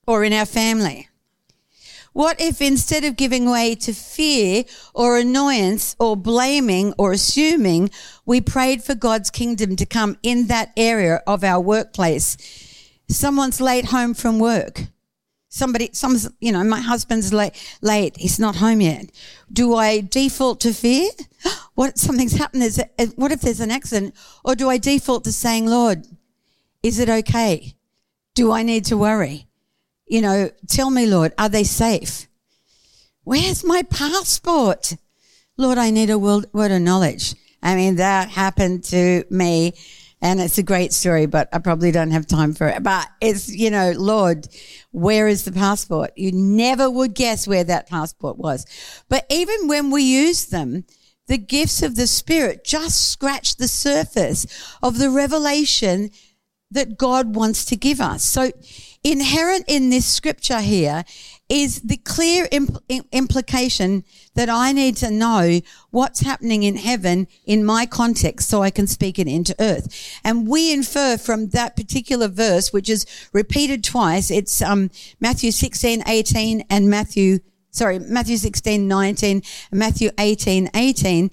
or 0.07 0.25
in 0.25 0.33
our 0.33 0.47
family? 0.47 1.09
What 2.17 2.41
if 2.41 2.63
instead 2.63 3.05
of 3.05 3.17
giving 3.17 3.51
way 3.51 3.75
to 3.75 3.93
fear 3.93 4.65
or 4.95 5.19
annoyance 5.19 5.95
or 5.99 6.17
blaming 6.17 6.95
or 6.97 7.13
assuming, 7.13 7.91
we 8.25 8.41
prayed 8.41 8.83
for 8.83 8.95
God's 8.95 9.29
kingdom 9.29 9.77
to 9.77 9.85
come 9.85 10.17
in 10.23 10.47
that 10.47 10.73
area 10.79 11.23
of 11.27 11.45
our 11.45 11.61
workplace? 11.61 12.39
Someone's 13.07 13.61
late 13.61 13.87
home 13.87 14.15
from 14.15 14.39
work. 14.39 14.87
Somebody, 15.51 15.91
some, 15.93 16.17
you 16.41 16.53
know, 16.53 16.65
my 16.65 16.81
husband's 16.81 17.35
late, 17.35 17.53
late. 17.83 18.17
He's 18.17 18.39
not 18.39 18.57
home 18.57 18.81
yet. 18.81 19.11
Do 19.53 19.75
I 19.75 20.01
default 20.01 20.61
to 20.61 20.73
fear? 20.73 21.11
What, 21.75 21.99
something's 21.99 22.33
happened. 22.33 22.63
Is 22.63 22.79
it, 22.79 23.13
what 23.17 23.33
if 23.33 23.43
there's 23.43 23.61
an 23.61 23.71
accident? 23.71 24.15
Or 24.43 24.55
do 24.55 24.71
I 24.71 24.79
default 24.79 25.25
to 25.25 25.33
saying, 25.33 25.67
Lord, 25.67 26.07
is 26.83 26.99
it 26.99 27.11
okay? 27.11 27.75
Do 28.35 28.51
I 28.53 28.63
need 28.63 28.87
to 28.87 28.97
worry? 28.97 29.47
You 30.07 30.21
know, 30.21 30.51
tell 30.69 30.91
me, 30.91 31.07
Lord, 31.07 31.33
are 31.39 31.49
they 31.49 31.65
safe? 31.65 32.29
Where's 33.25 33.65
my 33.65 33.83
passport? 33.83 34.97
Lord, 35.57 35.79
I 35.79 35.91
need 35.91 36.11
a 36.11 36.19
word 36.19 36.47
of 36.55 36.83
knowledge. 36.83 37.35
I 37.63 37.75
mean, 37.75 37.97
that 37.97 38.29
happened 38.29 38.85
to 38.85 39.25
me 39.31 39.73
and 40.23 40.41
it's 40.41 40.59
a 40.59 40.63
great 40.63 40.93
story, 40.93 41.27
but 41.27 41.49
I 41.53 41.59
probably 41.59 41.91
don't 41.91 42.11
have 42.11 42.27
time 42.27 42.55
for 42.55 42.69
it. 42.69 42.83
But 42.83 43.09
it's, 43.21 43.55
you 43.55 43.71
know, 43.71 43.93
Lord, 43.97 44.49
where 44.91 45.29
is 45.29 45.45
the 45.45 45.53
passport? 45.53 46.13
You 46.17 46.33
never 46.33 46.89
would 46.89 47.15
guess 47.15 47.47
where 47.47 47.65
that 47.65 47.89
passport 47.89 48.39
was. 48.39 48.65
But 49.09 49.27
even 49.29 49.69
when 49.69 49.91
we 49.91 50.03
use 50.03 50.47
them, 50.47 50.85
the 51.27 51.39
gifts 51.39 51.83
of 51.83 51.97
the 51.97 52.07
Spirit 52.07 52.65
just 52.65 53.11
scratch 53.11 53.57
the 53.57 53.69
surface 53.69 54.47
of 54.83 54.99
the 54.99 55.11
revelation 55.11 56.11
that 56.71 56.97
God 56.97 57.35
wants 57.37 57.65
to 57.67 57.77
give 57.77 58.01
us. 58.01 58.23
So 58.23 58.53
inherent 59.13 59.65
in 59.69 59.91
this 59.91 60.05
scripture 60.05 60.61
here 60.61 61.05
is 61.49 61.81
the 61.83 61.97
clear 61.99 62.47
impl- 62.47 62.81
implication 63.13 64.03
that 64.35 64.51
I 64.51 64.73
need 64.73 64.97
to 64.97 65.13
know 65.13 65.61
what's 65.91 66.21
happening 66.21 66.65
in 66.65 66.77
heaven 66.77 67.29
in 67.45 67.65
my 67.65 67.87
context 67.87 68.49
so 68.49 68.63
I 68.63 68.71
can 68.71 68.89
speak 68.89 69.21
it 69.21 69.29
into 69.29 69.55
earth. 69.61 70.19
And 70.25 70.49
we 70.49 70.73
infer 70.73 71.17
from 71.17 71.51
that 71.51 71.77
particular 71.77 72.27
verse, 72.27 72.73
which 72.73 72.91
is 72.91 73.07
repeated 73.33 73.85
twice, 73.85 74.29
it's 74.29 74.61
um, 74.61 74.91
Matthew 75.21 75.53
16, 75.53 76.03
18 76.05 76.65
and 76.69 76.91
Matthew, 76.91 77.39
sorry, 77.71 78.01
Matthew 78.01 78.39
16, 78.39 78.89
19 78.89 79.43
and 79.71 79.79
Matthew 79.79 80.11
18, 80.19 80.71
18. 80.75 81.31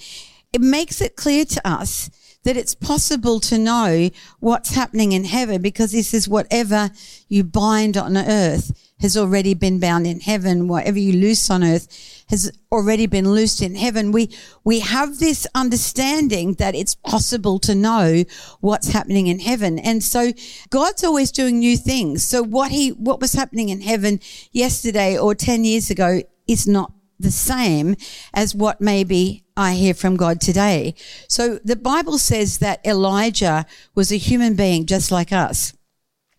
It 0.54 0.62
makes 0.62 1.02
it 1.02 1.16
clear 1.16 1.44
to 1.46 1.68
us 1.68 2.12
that 2.44 2.58
it's 2.58 2.76
possible 2.76 3.40
to 3.40 3.58
know 3.58 4.10
what's 4.40 4.76
happening 4.76 5.12
in 5.12 5.24
heaven 5.24 5.62
because 5.62 5.92
this 5.92 6.14
is 6.14 6.28
whatever 6.28 6.92
you 7.28 7.44
bind 7.44 7.98
on 7.98 8.18
earth 8.18 8.94
has 9.00 9.18
already 9.18 9.54
been 9.54 9.80
bound 9.80 10.08
in 10.08 10.22
heaven. 10.22 10.68
Whatever 10.68 10.98
you 10.98 11.14
loose 11.14 11.50
on 11.50 11.64
earth 11.64 12.24
has 12.30 12.52
already 12.72 13.06
been 13.06 13.30
loosed 13.30 13.62
in 13.62 13.76
heaven. 13.76 14.12
We, 14.12 14.30
we 14.64 14.80
have 14.80 15.20
this 15.20 15.46
understanding 15.54 16.54
that 16.54 16.74
it's 16.74 16.96
possible 16.96 17.60
to 17.60 17.76
know 17.76 18.24
what's 18.62 18.88
happening 18.88 19.28
in 19.28 19.40
heaven. 19.40 19.78
And 19.78 20.02
so 20.02 20.32
God's 20.70 21.04
always 21.04 21.32
doing 21.32 21.60
new 21.60 21.76
things. 21.76 22.24
So 22.24 22.44
what 22.44 22.72
he, 22.72 22.90
what 22.90 23.20
was 23.20 23.34
happening 23.34 23.70
in 23.70 23.82
heaven 23.82 24.20
yesterday 24.52 25.18
or 25.18 25.36
10 25.36 25.66
years 25.66 25.90
ago 25.90 26.22
is 26.48 26.68
not 26.68 26.94
the 27.20 27.32
same 27.32 27.96
as 28.34 28.56
what 28.56 28.82
maybe 28.82 29.43
I 29.56 29.74
hear 29.74 29.94
from 29.94 30.16
God 30.16 30.42
today. 30.42 30.96
So 31.28 31.60
the 31.64 31.76
Bible 31.76 32.18
says 32.18 32.58
that 32.60 32.86
Elijah 32.86 33.66
was 33.94 34.12
a 34.12 34.18
human 34.18 34.56
being 34.56 34.86
just 34.86 35.12
like 35.12 35.32
us. 35.32 35.74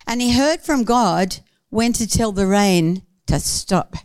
And 0.07 0.21
he 0.21 0.33
heard 0.33 0.61
from 0.61 0.83
God 0.83 1.37
when 1.69 1.93
to 1.93 2.07
tell 2.07 2.31
the 2.31 2.47
rain 2.47 3.03
to 3.27 3.39
stop. 3.39 3.95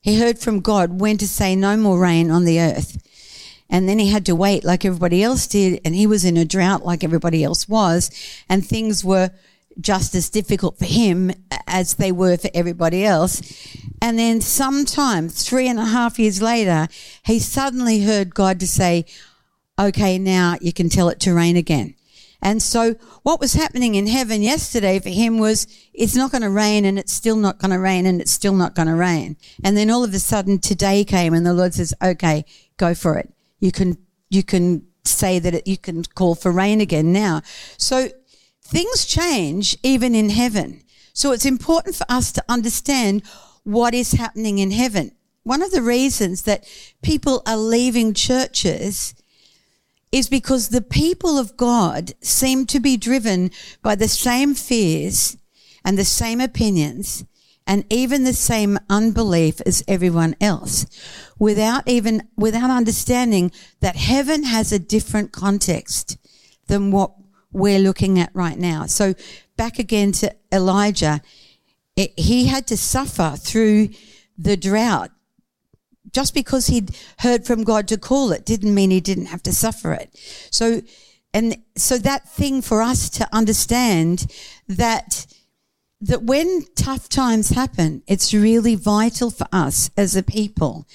He 0.00 0.18
heard 0.18 0.38
from 0.38 0.60
God 0.60 1.00
when 1.00 1.18
to 1.18 1.28
say 1.28 1.56
no 1.56 1.76
more 1.76 1.98
rain 1.98 2.30
on 2.30 2.44
the 2.44 2.60
earth. 2.60 3.02
And 3.68 3.88
then 3.88 3.98
he 3.98 4.10
had 4.10 4.24
to 4.26 4.36
wait 4.36 4.64
like 4.64 4.84
everybody 4.84 5.22
else 5.22 5.46
did. 5.46 5.80
And 5.84 5.94
he 5.94 6.06
was 6.06 6.24
in 6.24 6.36
a 6.36 6.44
drought 6.44 6.84
like 6.84 7.02
everybody 7.02 7.42
else 7.42 7.68
was. 7.68 8.10
And 8.48 8.64
things 8.64 9.04
were 9.04 9.30
just 9.80 10.14
as 10.14 10.30
difficult 10.30 10.78
for 10.78 10.84
him 10.84 11.30
as 11.66 11.94
they 11.94 12.12
were 12.12 12.36
for 12.36 12.50
everybody 12.54 13.04
else. 13.04 13.42
And 14.00 14.18
then 14.18 14.40
sometime, 14.40 15.28
three 15.28 15.68
and 15.68 15.78
a 15.78 15.84
half 15.84 16.18
years 16.18 16.40
later, 16.42 16.88
he 17.24 17.38
suddenly 17.38 18.02
heard 18.02 18.34
God 18.34 18.60
to 18.60 18.66
say, 18.66 19.04
okay, 19.78 20.18
now 20.18 20.56
you 20.60 20.72
can 20.72 20.88
tell 20.88 21.08
it 21.08 21.20
to 21.20 21.34
rain 21.34 21.56
again. 21.56 21.94
And 22.42 22.62
so 22.62 22.94
what 23.22 23.40
was 23.40 23.54
happening 23.54 23.94
in 23.94 24.06
heaven 24.06 24.42
yesterday 24.42 24.98
for 24.98 25.08
him 25.08 25.38
was 25.38 25.66
it's 25.94 26.14
not 26.14 26.30
going 26.30 26.42
to 26.42 26.50
rain 26.50 26.84
and 26.84 26.98
it's 26.98 27.12
still 27.12 27.36
not 27.36 27.58
going 27.58 27.70
to 27.70 27.78
rain 27.78 28.06
and 28.06 28.20
it's 28.20 28.30
still 28.30 28.54
not 28.54 28.74
going 28.74 28.88
to 28.88 28.94
rain. 28.94 29.36
And 29.64 29.76
then 29.76 29.90
all 29.90 30.04
of 30.04 30.14
a 30.14 30.18
sudden 30.18 30.58
today 30.58 31.02
came 31.04 31.34
and 31.34 31.46
the 31.46 31.54
Lord 31.54 31.74
says, 31.74 31.94
okay, 32.02 32.44
go 32.76 32.94
for 32.94 33.16
it. 33.18 33.32
You 33.58 33.72
can, 33.72 33.96
you 34.28 34.42
can 34.42 34.86
say 35.04 35.38
that 35.38 35.54
it, 35.54 35.66
you 35.66 35.78
can 35.78 36.04
call 36.04 36.34
for 36.34 36.52
rain 36.52 36.80
again 36.80 37.12
now. 37.12 37.42
So 37.78 38.10
things 38.66 39.06
change 39.06 39.76
even 39.82 40.14
in 40.14 40.30
heaven. 40.30 40.82
So 41.12 41.32
it's 41.32 41.46
important 41.46 41.96
for 41.96 42.06
us 42.08 42.32
to 42.32 42.44
understand 42.48 43.22
what 43.64 43.94
is 43.94 44.12
happening 44.12 44.58
in 44.58 44.70
heaven. 44.70 45.12
One 45.42 45.62
of 45.62 45.70
the 45.70 45.82
reasons 45.82 46.42
that 46.42 46.66
people 47.02 47.42
are 47.46 47.56
leaving 47.56 48.14
churches 48.14 49.14
is 50.12 50.28
because 50.28 50.68
the 50.68 50.82
people 50.82 51.38
of 51.38 51.56
God 51.56 52.12
seem 52.20 52.66
to 52.66 52.80
be 52.80 52.96
driven 52.96 53.50
by 53.82 53.94
the 53.94 54.08
same 54.08 54.54
fears 54.54 55.36
and 55.84 55.96
the 55.96 56.04
same 56.04 56.40
opinions 56.40 57.24
and 57.66 57.84
even 57.90 58.24
the 58.24 58.32
same 58.32 58.78
unbelief 58.88 59.60
as 59.66 59.82
everyone 59.88 60.36
else 60.40 60.86
without 61.38 61.86
even, 61.88 62.28
without 62.36 62.70
understanding 62.70 63.50
that 63.80 63.96
heaven 63.96 64.44
has 64.44 64.72
a 64.72 64.78
different 64.78 65.32
context 65.32 66.16
than 66.68 66.90
what 66.90 67.12
we're 67.52 67.78
looking 67.78 68.18
at 68.18 68.30
right 68.34 68.58
now. 68.58 68.86
So 68.86 69.14
back 69.56 69.78
again 69.78 70.12
to 70.12 70.34
Elijah, 70.52 71.20
it, 71.96 72.18
he 72.18 72.46
had 72.46 72.66
to 72.68 72.76
suffer 72.76 73.36
through 73.38 73.90
the 74.36 74.56
drought. 74.56 75.10
Just 76.12 76.34
because 76.34 76.68
he'd 76.68 76.96
heard 77.18 77.46
from 77.46 77.64
God 77.64 77.88
to 77.88 77.98
call 77.98 78.32
it 78.32 78.46
didn't 78.46 78.74
mean 78.74 78.90
he 78.90 79.00
didn't 79.00 79.26
have 79.26 79.42
to 79.42 79.52
suffer 79.52 79.92
it. 79.92 80.10
So, 80.50 80.82
and 81.34 81.56
so 81.76 81.98
that 81.98 82.28
thing 82.28 82.62
for 82.62 82.80
us 82.80 83.10
to 83.10 83.28
understand 83.32 84.26
that 84.68 85.26
that 86.00 86.22
when 86.22 86.62
tough 86.74 87.08
times 87.08 87.50
happen, 87.50 88.02
it's 88.06 88.34
really 88.34 88.74
vital 88.74 89.30
for 89.30 89.46
us 89.50 89.90
as 89.96 90.14
a 90.14 90.22
people 90.22 90.86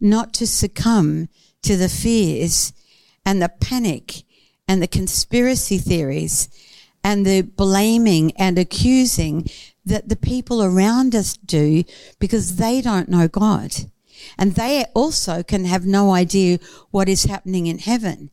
not 0.00 0.32
to 0.34 0.46
succumb 0.46 1.28
to 1.62 1.76
the 1.76 1.88
fears 1.88 2.72
and 3.24 3.42
the 3.42 3.48
panic 3.48 4.22
and 4.68 4.82
the 4.82 4.88
conspiracy 4.88 5.78
theories 5.78 6.48
and 7.04 7.24
the 7.24 7.42
blaming 7.42 8.32
and 8.36 8.58
accusing 8.58 9.48
that 9.84 10.08
the 10.08 10.16
people 10.16 10.62
around 10.62 11.14
us 11.14 11.36
do 11.36 11.84
because 12.18 12.56
they 12.56 12.80
don't 12.80 13.08
know 13.08 13.28
God. 13.28 13.72
And 14.36 14.54
they 14.54 14.86
also 14.94 15.42
can 15.42 15.64
have 15.66 15.86
no 15.86 16.12
idea 16.12 16.58
what 16.90 17.08
is 17.08 17.24
happening 17.24 17.66
in 17.66 17.78
heaven. 17.78 18.30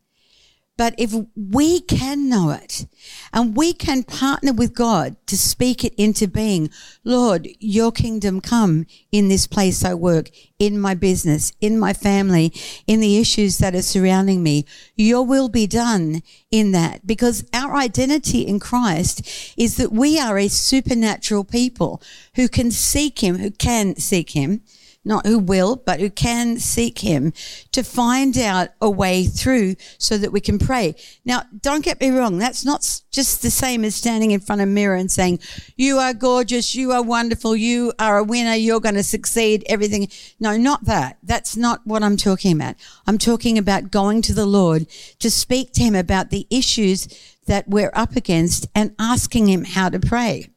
But 0.76 0.94
if 0.98 1.14
we 1.36 1.80
can 1.80 2.28
know 2.28 2.50
it 2.50 2.86
and 3.32 3.56
we 3.56 3.72
can 3.72 4.02
partner 4.02 4.52
with 4.52 4.74
God 4.74 5.14
to 5.28 5.38
speak 5.38 5.84
it 5.84 5.94
into 5.94 6.26
being, 6.26 6.68
Lord, 7.04 7.48
your 7.60 7.92
kingdom 7.92 8.40
come 8.40 8.86
in 9.12 9.28
this 9.28 9.46
place 9.46 9.84
I 9.84 9.94
work, 9.94 10.30
in 10.58 10.80
my 10.80 10.94
business, 10.94 11.52
in 11.60 11.78
my 11.78 11.92
family, 11.92 12.52
in 12.88 12.98
the 12.98 13.18
issues 13.18 13.58
that 13.58 13.76
are 13.76 13.82
surrounding 13.82 14.42
me. 14.42 14.64
Your 14.96 15.24
will 15.24 15.48
be 15.48 15.68
done 15.68 16.22
in 16.50 16.72
that 16.72 17.06
because 17.06 17.44
our 17.54 17.76
identity 17.76 18.40
in 18.40 18.58
Christ 18.58 19.54
is 19.56 19.76
that 19.76 19.92
we 19.92 20.18
are 20.18 20.38
a 20.38 20.48
supernatural 20.48 21.44
people 21.44 22.02
who 22.34 22.48
can 22.48 22.72
seek 22.72 23.20
him, 23.20 23.38
who 23.38 23.52
can 23.52 23.94
seek 23.96 24.30
him 24.30 24.62
not 25.04 25.26
who 25.26 25.38
will, 25.38 25.76
but 25.76 26.00
who 26.00 26.10
can 26.10 26.58
seek 26.58 27.00
him 27.00 27.32
to 27.72 27.82
find 27.82 28.38
out 28.38 28.70
a 28.80 28.88
way 28.88 29.26
through 29.26 29.76
so 29.98 30.16
that 30.16 30.32
we 30.32 30.40
can 30.40 30.58
pray. 30.58 30.94
Now, 31.24 31.42
don't 31.60 31.84
get 31.84 32.00
me 32.00 32.10
wrong. 32.10 32.38
That's 32.38 32.64
not 32.64 32.80
just 33.10 33.42
the 33.42 33.50
same 33.50 33.84
as 33.84 33.94
standing 33.94 34.30
in 34.30 34.40
front 34.40 34.62
of 34.62 34.68
a 34.68 34.70
mirror 34.70 34.96
and 34.96 35.10
saying, 35.10 35.40
you 35.76 35.98
are 35.98 36.14
gorgeous. 36.14 36.74
You 36.74 36.92
are 36.92 37.02
wonderful. 37.02 37.54
You 37.54 37.92
are 37.98 38.18
a 38.18 38.24
winner. 38.24 38.54
You're 38.54 38.80
going 38.80 38.94
to 38.94 39.02
succeed. 39.02 39.64
Everything. 39.68 40.08
No, 40.40 40.56
not 40.56 40.84
that. 40.86 41.18
That's 41.22 41.56
not 41.56 41.80
what 41.84 42.02
I'm 42.02 42.16
talking 42.16 42.52
about. 42.56 42.76
I'm 43.06 43.18
talking 43.18 43.58
about 43.58 43.90
going 43.90 44.22
to 44.22 44.32
the 44.34 44.46
Lord 44.46 44.86
to 45.18 45.30
speak 45.30 45.72
to 45.74 45.82
him 45.82 45.94
about 45.94 46.30
the 46.30 46.46
issues 46.50 47.08
that 47.46 47.68
we're 47.68 47.92
up 47.94 48.16
against 48.16 48.66
and 48.74 48.94
asking 48.98 49.48
him 49.48 49.64
how 49.64 49.90
to 49.90 50.00
pray. 50.00 50.48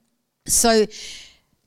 So, 0.48 0.86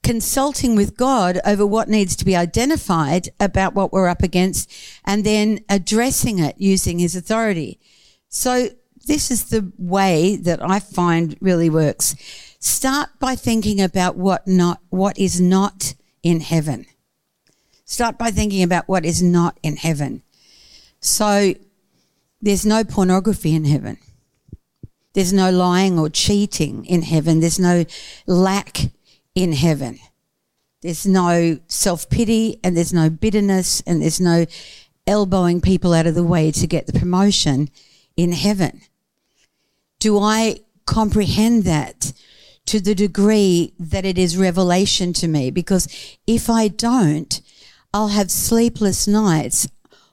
consulting 0.02 0.76
with 0.76 0.96
God 0.96 1.40
over 1.44 1.66
what 1.66 1.88
needs 1.88 2.16
to 2.16 2.24
be 2.24 2.34
identified 2.34 3.28
about 3.38 3.74
what 3.74 3.92
we're 3.92 4.08
up 4.08 4.22
against 4.22 4.72
and 5.04 5.24
then 5.24 5.60
addressing 5.68 6.38
it 6.38 6.56
using 6.58 6.98
his 6.98 7.14
authority. 7.14 7.78
So 8.28 8.68
this 9.06 9.30
is 9.30 9.50
the 9.50 9.72
way 9.78 10.36
that 10.36 10.62
I 10.62 10.80
find 10.80 11.36
really 11.40 11.70
works. 11.70 12.14
Start 12.58 13.10
by 13.18 13.34
thinking 13.34 13.80
about 13.80 14.16
what 14.16 14.46
not, 14.46 14.80
what 14.90 15.18
is 15.18 15.40
not 15.40 15.94
in 16.22 16.40
heaven. 16.40 16.86
Start 17.84 18.18
by 18.18 18.30
thinking 18.30 18.62
about 18.62 18.88
what 18.88 19.04
is 19.04 19.22
not 19.22 19.58
in 19.62 19.76
heaven. 19.76 20.22
So 21.00 21.54
there's 22.40 22.64
no 22.64 22.84
pornography 22.84 23.54
in 23.54 23.64
heaven. 23.64 23.98
There's 25.12 25.32
no 25.32 25.50
lying 25.50 25.98
or 25.98 26.08
cheating 26.08 26.84
in 26.84 27.02
heaven. 27.02 27.40
There's 27.40 27.58
no 27.58 27.84
lack 28.26 28.90
in 29.40 29.52
heaven. 29.52 29.98
There's 30.82 31.06
no 31.06 31.58
self 31.66 32.10
pity 32.10 32.60
and 32.62 32.76
there's 32.76 32.92
no 32.92 33.08
bitterness 33.08 33.82
and 33.86 34.02
there's 34.02 34.20
no 34.20 34.44
elbowing 35.06 35.62
people 35.62 35.94
out 35.94 36.06
of 36.06 36.14
the 36.14 36.22
way 36.22 36.50
to 36.52 36.66
get 36.66 36.86
the 36.86 36.98
promotion 36.98 37.70
in 38.18 38.32
heaven. 38.32 38.82
Do 39.98 40.18
I 40.18 40.60
comprehend 40.84 41.64
that 41.64 42.12
to 42.66 42.80
the 42.80 42.94
degree 42.94 43.72
that 43.78 44.04
it 44.04 44.18
is 44.18 44.36
revelation 44.36 45.14
to 45.14 45.26
me? 45.26 45.50
Because 45.50 45.88
if 46.26 46.50
I 46.50 46.68
don't, 46.68 47.40
I'll 47.94 48.08
have 48.08 48.30
sleepless 48.30 49.08
nights 49.08 49.66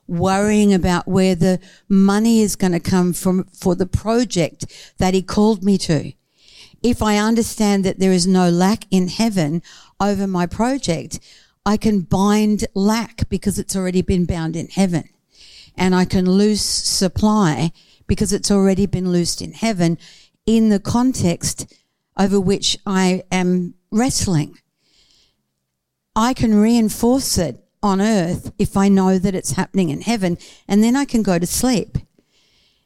worrying 0.07 0.73
about 0.73 1.05
where 1.05 1.35
the 1.35 1.59
money 1.89 2.39
is 2.39 2.55
going 2.55 2.71
to 2.71 2.79
come 2.79 3.11
from 3.11 3.43
for 3.45 3.75
the 3.75 3.85
project 3.85 4.93
that 4.99 5.13
he 5.13 5.21
called 5.21 5.65
me 5.65 5.77
to 5.77 6.13
if 6.83 7.01
I 7.01 7.17
understand 7.17 7.83
that 7.85 7.99
there 7.99 8.11
is 8.11 8.27
no 8.27 8.49
lack 8.49 8.85
in 8.91 9.07
heaven 9.07 9.61
over 9.99 10.27
my 10.27 10.45
project, 10.45 11.19
I 11.65 11.77
can 11.77 12.01
bind 12.01 12.65
lack 12.73 13.27
because 13.29 13.59
it's 13.59 13.75
already 13.75 14.01
been 14.01 14.25
bound 14.25 14.55
in 14.55 14.67
heaven. 14.67 15.09
And 15.75 15.93
I 15.93 16.05
can 16.05 16.29
loose 16.29 16.61
supply 16.61 17.71
because 18.07 18.33
it's 18.33 18.49
already 18.49 18.85
been 18.85 19.11
loosed 19.11 19.41
in 19.41 19.53
heaven 19.53 19.97
in 20.45 20.69
the 20.69 20.79
context 20.79 21.73
over 22.17 22.39
which 22.39 22.77
I 22.85 23.23
am 23.31 23.75
wrestling. 23.91 24.57
I 26.15 26.33
can 26.33 26.55
reinforce 26.55 27.37
it 27.37 27.63
on 27.83 28.01
earth 28.01 28.51
if 28.57 28.75
I 28.75 28.89
know 28.89 29.19
that 29.19 29.35
it's 29.35 29.51
happening 29.51 29.89
in 29.89 30.01
heaven, 30.01 30.37
and 30.67 30.83
then 30.83 30.95
I 30.95 31.05
can 31.05 31.21
go 31.21 31.37
to 31.37 31.45
sleep. 31.45 31.97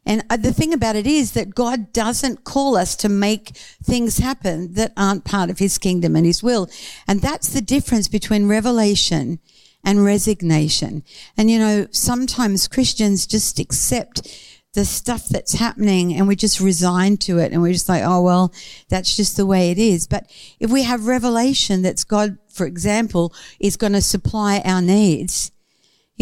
And 0.04 0.24
uh, 0.28 0.36
the 0.36 0.52
thing 0.52 0.72
about 0.72 0.96
it 0.96 1.06
is 1.06 1.32
that 1.32 1.54
God 1.54 1.92
doesn't 1.92 2.44
call 2.44 2.76
us 2.76 2.96
to 2.96 3.08
make 3.08 3.50
things 3.82 4.18
happen 4.18 4.74
that 4.74 4.92
aren't 4.96 5.24
part 5.24 5.48
of 5.48 5.58
his 5.58 5.78
kingdom 5.78 6.16
and 6.16 6.26
his 6.26 6.42
will. 6.42 6.68
And 7.06 7.20
that's 7.20 7.48
the 7.48 7.60
difference 7.60 8.08
between 8.08 8.48
revelation 8.48 9.38
and 9.84 10.04
resignation. 10.04 11.04
And 11.36 11.50
you 11.50 11.58
know, 11.58 11.86
sometimes 11.90 12.68
Christians 12.68 13.26
just 13.26 13.58
accept 13.58 14.28
the 14.74 14.84
stuff 14.84 15.28
that's 15.28 15.54
happening 15.54 16.14
and 16.14 16.26
we 16.26 16.34
just 16.34 16.58
resign 16.58 17.18
to 17.18 17.38
it 17.38 17.52
and 17.52 17.60
we're 17.60 17.74
just 17.74 17.88
like, 17.88 18.02
oh, 18.04 18.22
well, 18.22 18.52
that's 18.88 19.14
just 19.14 19.36
the 19.36 19.44
way 19.44 19.70
it 19.70 19.78
is. 19.78 20.06
But 20.06 20.30
if 20.58 20.70
we 20.70 20.84
have 20.84 21.06
revelation 21.06 21.82
that's 21.82 22.04
God, 22.04 22.38
for 22.48 22.66
example, 22.66 23.34
is 23.60 23.76
going 23.76 23.92
to 23.92 24.00
supply 24.00 24.62
our 24.64 24.80
needs, 24.80 25.52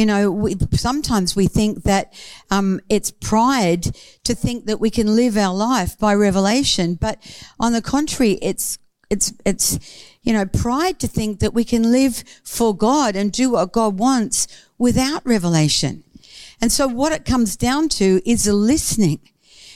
you 0.01 0.07
know, 0.07 0.31
we, 0.31 0.57
sometimes 0.73 1.37
we 1.37 1.47
think 1.47 1.83
that 1.83 2.15
um, 2.51 2.81
it's 2.89 3.11
pride 3.11 3.95
to 4.25 4.35
think 4.35 4.65
that 4.65 4.81
we 4.81 4.89
can 4.89 5.15
live 5.15 5.37
our 5.37 5.55
life 5.55 5.99
by 5.99 6.15
revelation, 6.15 6.95
but 6.95 7.19
on 7.61 7.75
the 7.75 7.83
contrary, 7.83 8.39
it's 8.41 8.79
it's 9.11 9.35
it's 9.45 9.79
you 10.23 10.33
know 10.33 10.47
pride 10.47 10.99
to 11.01 11.07
think 11.07 11.41
that 11.41 11.53
we 11.53 11.65
can 11.65 11.93
live 11.93 12.25
for 12.45 12.75
God 12.75 13.15
and 13.15 13.31
do 13.31 13.51
what 13.51 13.73
God 13.73 13.99
wants 13.99 14.47
without 14.79 15.21
revelation. 15.27 16.03
And 16.63 16.73
so, 16.73 16.89
what 16.89 17.13
it 17.13 17.27
comes 17.27 17.55
down 17.55 17.91
to 17.91 18.23
is 18.25 18.47
listening. 18.47 19.21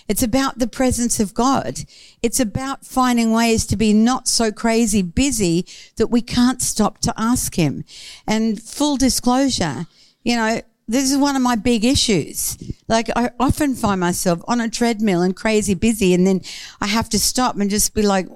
It's 0.09 0.23
about 0.23 0.59
the 0.59 0.67
presence 0.67 1.21
of 1.21 1.35
God. 1.35 1.81
It's 2.23 2.41
about 2.41 2.87
finding 2.87 3.31
ways 3.31 3.67
to 3.67 3.77
be 3.77 3.93
not 3.93 4.27
so 4.27 4.51
crazy 4.51 5.03
busy 5.03 5.67
that 5.97 6.07
we 6.07 6.23
can't 6.23 6.63
stop 6.63 6.99
to 7.03 7.13
ask 7.19 7.57
Him. 7.57 7.85
And 8.27 8.63
full 8.63 8.97
disclosure, 8.97 9.87
you 10.25 10.37
know, 10.37 10.61
this 10.87 11.11
is 11.11 11.17
one 11.17 11.37
of 11.37 11.43
my 11.43 11.57
big 11.57 11.85
issues. 11.85 12.59
Like 12.89 13.09
I 13.17 13.31
often 13.41 13.75
find 13.75 14.01
myself 14.01 14.41
on 14.47 14.61
a 14.61 14.69
treadmill 14.69 15.23
and 15.23 15.35
crazy 15.35 15.75
busy 15.75 16.13
and 16.13 16.27
then 16.27 16.41
I 16.81 16.87
have 16.87 17.09
to 17.11 17.19
stop 17.19 17.57
and 17.57 17.71
just 17.71 17.95
be 17.95 18.03
like, 18.03 18.27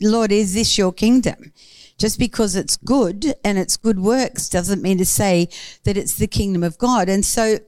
Lord, 0.00 0.32
is 0.32 0.54
this 0.54 0.76
your 0.76 0.92
kingdom? 0.92 1.52
Just 1.98 2.18
because 2.18 2.54
it's 2.54 2.76
good 2.76 3.34
and 3.42 3.56
it's 3.56 3.78
good 3.78 3.98
works 3.98 4.50
doesn't 4.50 4.82
mean 4.82 4.98
to 4.98 5.06
say 5.06 5.48
that 5.84 5.96
it's 5.96 6.16
the 6.16 6.26
kingdom 6.26 6.62
of 6.62 6.76
God. 6.76 7.08
And 7.08 7.24
so 7.24 7.58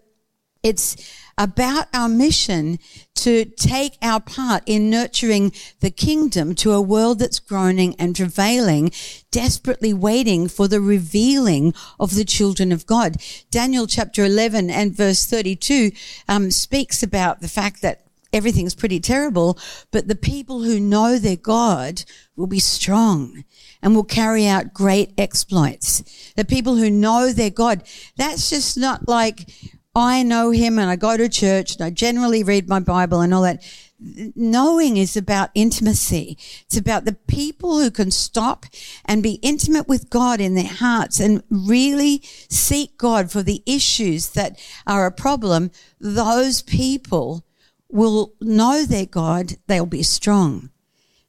it's 0.62 0.96
about 1.38 1.87
our 1.94 2.09
mission 2.09 2.79
to 3.14 3.44
take 3.44 3.96
our 4.03 4.20
part 4.20 4.62
in 4.66 4.90
nurturing 4.90 5.53
the 5.81 5.90
kingdom 5.90 6.55
to 6.57 6.72
a 6.72 6.83
world 6.83 7.20
that's 7.20 7.38
groaning 7.38 7.94
and 7.98 8.14
travailing, 8.14 8.90
desperately 9.31 9.94
waiting 9.94 10.48
for 10.48 10.66
the 10.68 10.81
revealing 10.81 11.72
of 11.98 12.14
the 12.14 12.24
children 12.24 12.72
of 12.72 12.87
God. 12.87 13.16
Daniel 13.51 13.87
chapter 13.87 14.24
11 14.24 14.68
and 14.68 14.94
verse 14.94 15.24
32 15.24 15.92
um, 16.29 16.51
speaks 16.51 17.03
about 17.03 17.40
the 17.40 17.48
fact 17.48 17.81
that 17.83 18.03
everything's 18.33 18.74
pretty 18.74 19.01
terrible, 19.01 19.59
but 19.90 20.09
the 20.09 20.16
people 20.16 20.62
who 20.62 20.81
know 20.81 21.18
their 21.18 21.37
God 21.37 22.05
will 22.37 22.46
be 22.46 22.59
strong 22.59 23.44
and 23.81 23.94
will 23.94 24.05
carry 24.05 24.46
out 24.46 24.74
great 24.74 25.12
exploits. 25.16 26.33
The 26.37 26.44
people 26.44 26.77
who 26.77 26.90
know 26.90 27.33
their 27.33 27.51
God, 27.51 27.85
that's 28.16 28.51
just 28.51 28.77
not 28.77 29.09
like 29.09 29.48
I 29.94 30.22
know 30.22 30.51
him 30.51 30.79
and 30.79 30.88
I 30.88 30.96
go 30.96 31.16
to 31.16 31.29
church 31.29 31.74
and 31.74 31.85
I 31.85 31.90
generally 31.90 32.44
read 32.44 32.68
my 32.68 32.81
Bible 32.81 33.20
and 33.20 33.35
all 33.35 33.42
that. 33.42 33.62
Knowing 34.01 34.96
is 34.96 35.16
about 35.16 35.51
intimacy. 35.57 36.38
It's 36.66 36.77
about 36.77 37.05
the 37.05 37.16
people 37.27 37.81
who 37.81 37.90
can 37.90 38.12
stop 38.12 38.66
and 39.05 39.24
be 39.24 39.40
intimate 39.42 39.88
with 39.88 40.09
God 40.09 40.40
in 40.40 40.55
their 40.55 40.68
hearts 40.68 41.18
and 41.18 41.42
really 41.51 42.22
seek 42.48 42.96
God 42.96 43.33
for 43.33 43.42
the 43.42 43.62
issues 43.66 44.31
that 44.31 44.57
are 44.87 45.07
a 45.07 45.11
problem. 45.11 45.72
Those 46.01 46.62
people 46.62 47.44
will 47.90 48.35
know 48.40 48.85
their 48.85 49.07
God. 49.07 49.55
They'll 49.66 49.85
be 49.85 50.05
strong 50.05 50.70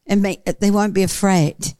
and 0.06 0.24
they 0.24 0.70
won't 0.70 0.94
be 0.94 1.04
afraid. 1.04 1.76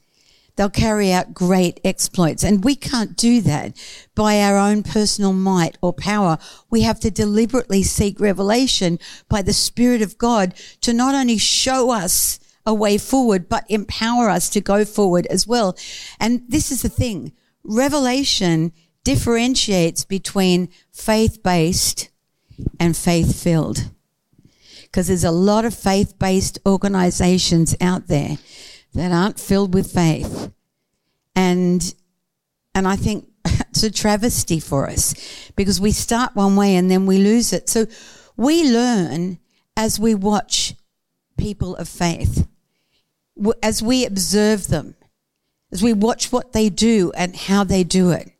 They'll 0.60 0.68
carry 0.68 1.10
out 1.10 1.32
great 1.32 1.80
exploits. 1.86 2.44
And 2.44 2.62
we 2.62 2.76
can't 2.76 3.16
do 3.16 3.40
that 3.40 3.74
by 4.14 4.42
our 4.42 4.58
own 4.58 4.82
personal 4.82 5.32
might 5.32 5.78
or 5.80 5.94
power. 5.94 6.36
We 6.68 6.82
have 6.82 7.00
to 7.00 7.10
deliberately 7.10 7.82
seek 7.82 8.20
revelation 8.20 8.98
by 9.30 9.40
the 9.40 9.54
Spirit 9.54 10.02
of 10.02 10.18
God 10.18 10.52
to 10.82 10.92
not 10.92 11.14
only 11.14 11.38
show 11.38 11.88
us 11.88 12.38
a 12.66 12.74
way 12.74 12.98
forward, 12.98 13.48
but 13.48 13.64
empower 13.70 14.28
us 14.28 14.50
to 14.50 14.60
go 14.60 14.84
forward 14.84 15.26
as 15.28 15.46
well. 15.46 15.78
And 16.20 16.42
this 16.46 16.70
is 16.70 16.82
the 16.82 16.90
thing. 16.90 17.32
Revelation 17.64 18.72
differentiates 19.02 20.04
between 20.04 20.68
faith 20.92 21.42
based 21.42 22.10
and 22.78 22.94
faith 22.94 23.42
filled. 23.42 23.88
because 24.82 25.06
there's 25.06 25.24
a 25.24 25.30
lot 25.30 25.64
of 25.64 25.72
faith 25.72 26.18
based 26.18 26.58
organizations 26.66 27.74
out 27.80 28.08
there 28.08 28.36
that 28.94 29.12
aren't 29.12 29.38
filled 29.38 29.74
with 29.74 29.92
faith. 29.92 30.52
And, 31.34 31.94
and 32.74 32.88
I 32.88 32.96
think 32.96 33.28
it's 33.44 33.82
a 33.82 33.90
travesty 33.90 34.60
for 34.60 34.88
us 34.88 35.14
because 35.56 35.80
we 35.80 35.92
start 35.92 36.34
one 36.34 36.56
way 36.56 36.76
and 36.76 36.90
then 36.90 37.06
we 37.06 37.18
lose 37.18 37.52
it. 37.52 37.68
So 37.68 37.86
we 38.36 38.70
learn 38.70 39.38
as 39.76 39.98
we 39.98 40.14
watch 40.14 40.74
people 41.36 41.76
of 41.76 41.88
faith, 41.88 42.46
as 43.62 43.82
we 43.82 44.04
observe 44.04 44.68
them, 44.68 44.96
as 45.72 45.82
we 45.82 45.92
watch 45.92 46.32
what 46.32 46.52
they 46.52 46.68
do 46.68 47.12
and 47.16 47.34
how 47.36 47.64
they 47.64 47.84
do 47.84 48.10
it 48.10 48.32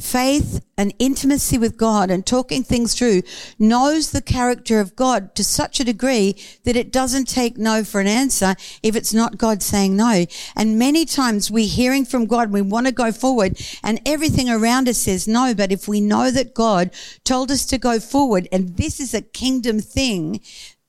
faith 0.00 0.64
and 0.76 0.94
intimacy 0.98 1.58
with 1.58 1.76
God 1.76 2.10
and 2.10 2.26
talking 2.26 2.62
things 2.62 2.94
through 2.94 3.22
knows 3.58 4.10
the 4.10 4.22
character 4.22 4.80
of 4.80 4.96
God 4.96 5.34
to 5.34 5.44
such 5.44 5.78
a 5.78 5.84
degree 5.84 6.36
that 6.64 6.76
it 6.76 6.90
doesn't 6.90 7.26
take 7.26 7.58
no 7.58 7.84
for 7.84 8.00
an 8.00 8.06
answer 8.06 8.54
if 8.82 8.96
it's 8.96 9.12
not 9.12 9.38
God 9.38 9.62
saying 9.62 9.96
no. 9.96 10.24
And 10.56 10.78
many 10.78 11.04
times 11.04 11.50
we're 11.50 11.68
hearing 11.68 12.04
from 12.04 12.26
God, 12.26 12.50
we 12.50 12.62
want 12.62 12.86
to 12.86 12.92
go 12.92 13.12
forward 13.12 13.60
and 13.84 14.00
everything 14.06 14.48
around 14.48 14.88
us 14.88 14.98
says 14.98 15.28
no. 15.28 15.54
But 15.54 15.72
if 15.72 15.86
we 15.86 16.00
know 16.00 16.30
that 16.30 16.54
God 16.54 16.90
told 17.24 17.50
us 17.50 17.66
to 17.66 17.78
go 17.78 18.00
forward 18.00 18.48
and 18.50 18.76
this 18.76 19.00
is 19.00 19.12
a 19.12 19.22
kingdom 19.22 19.80
thing, 19.80 20.40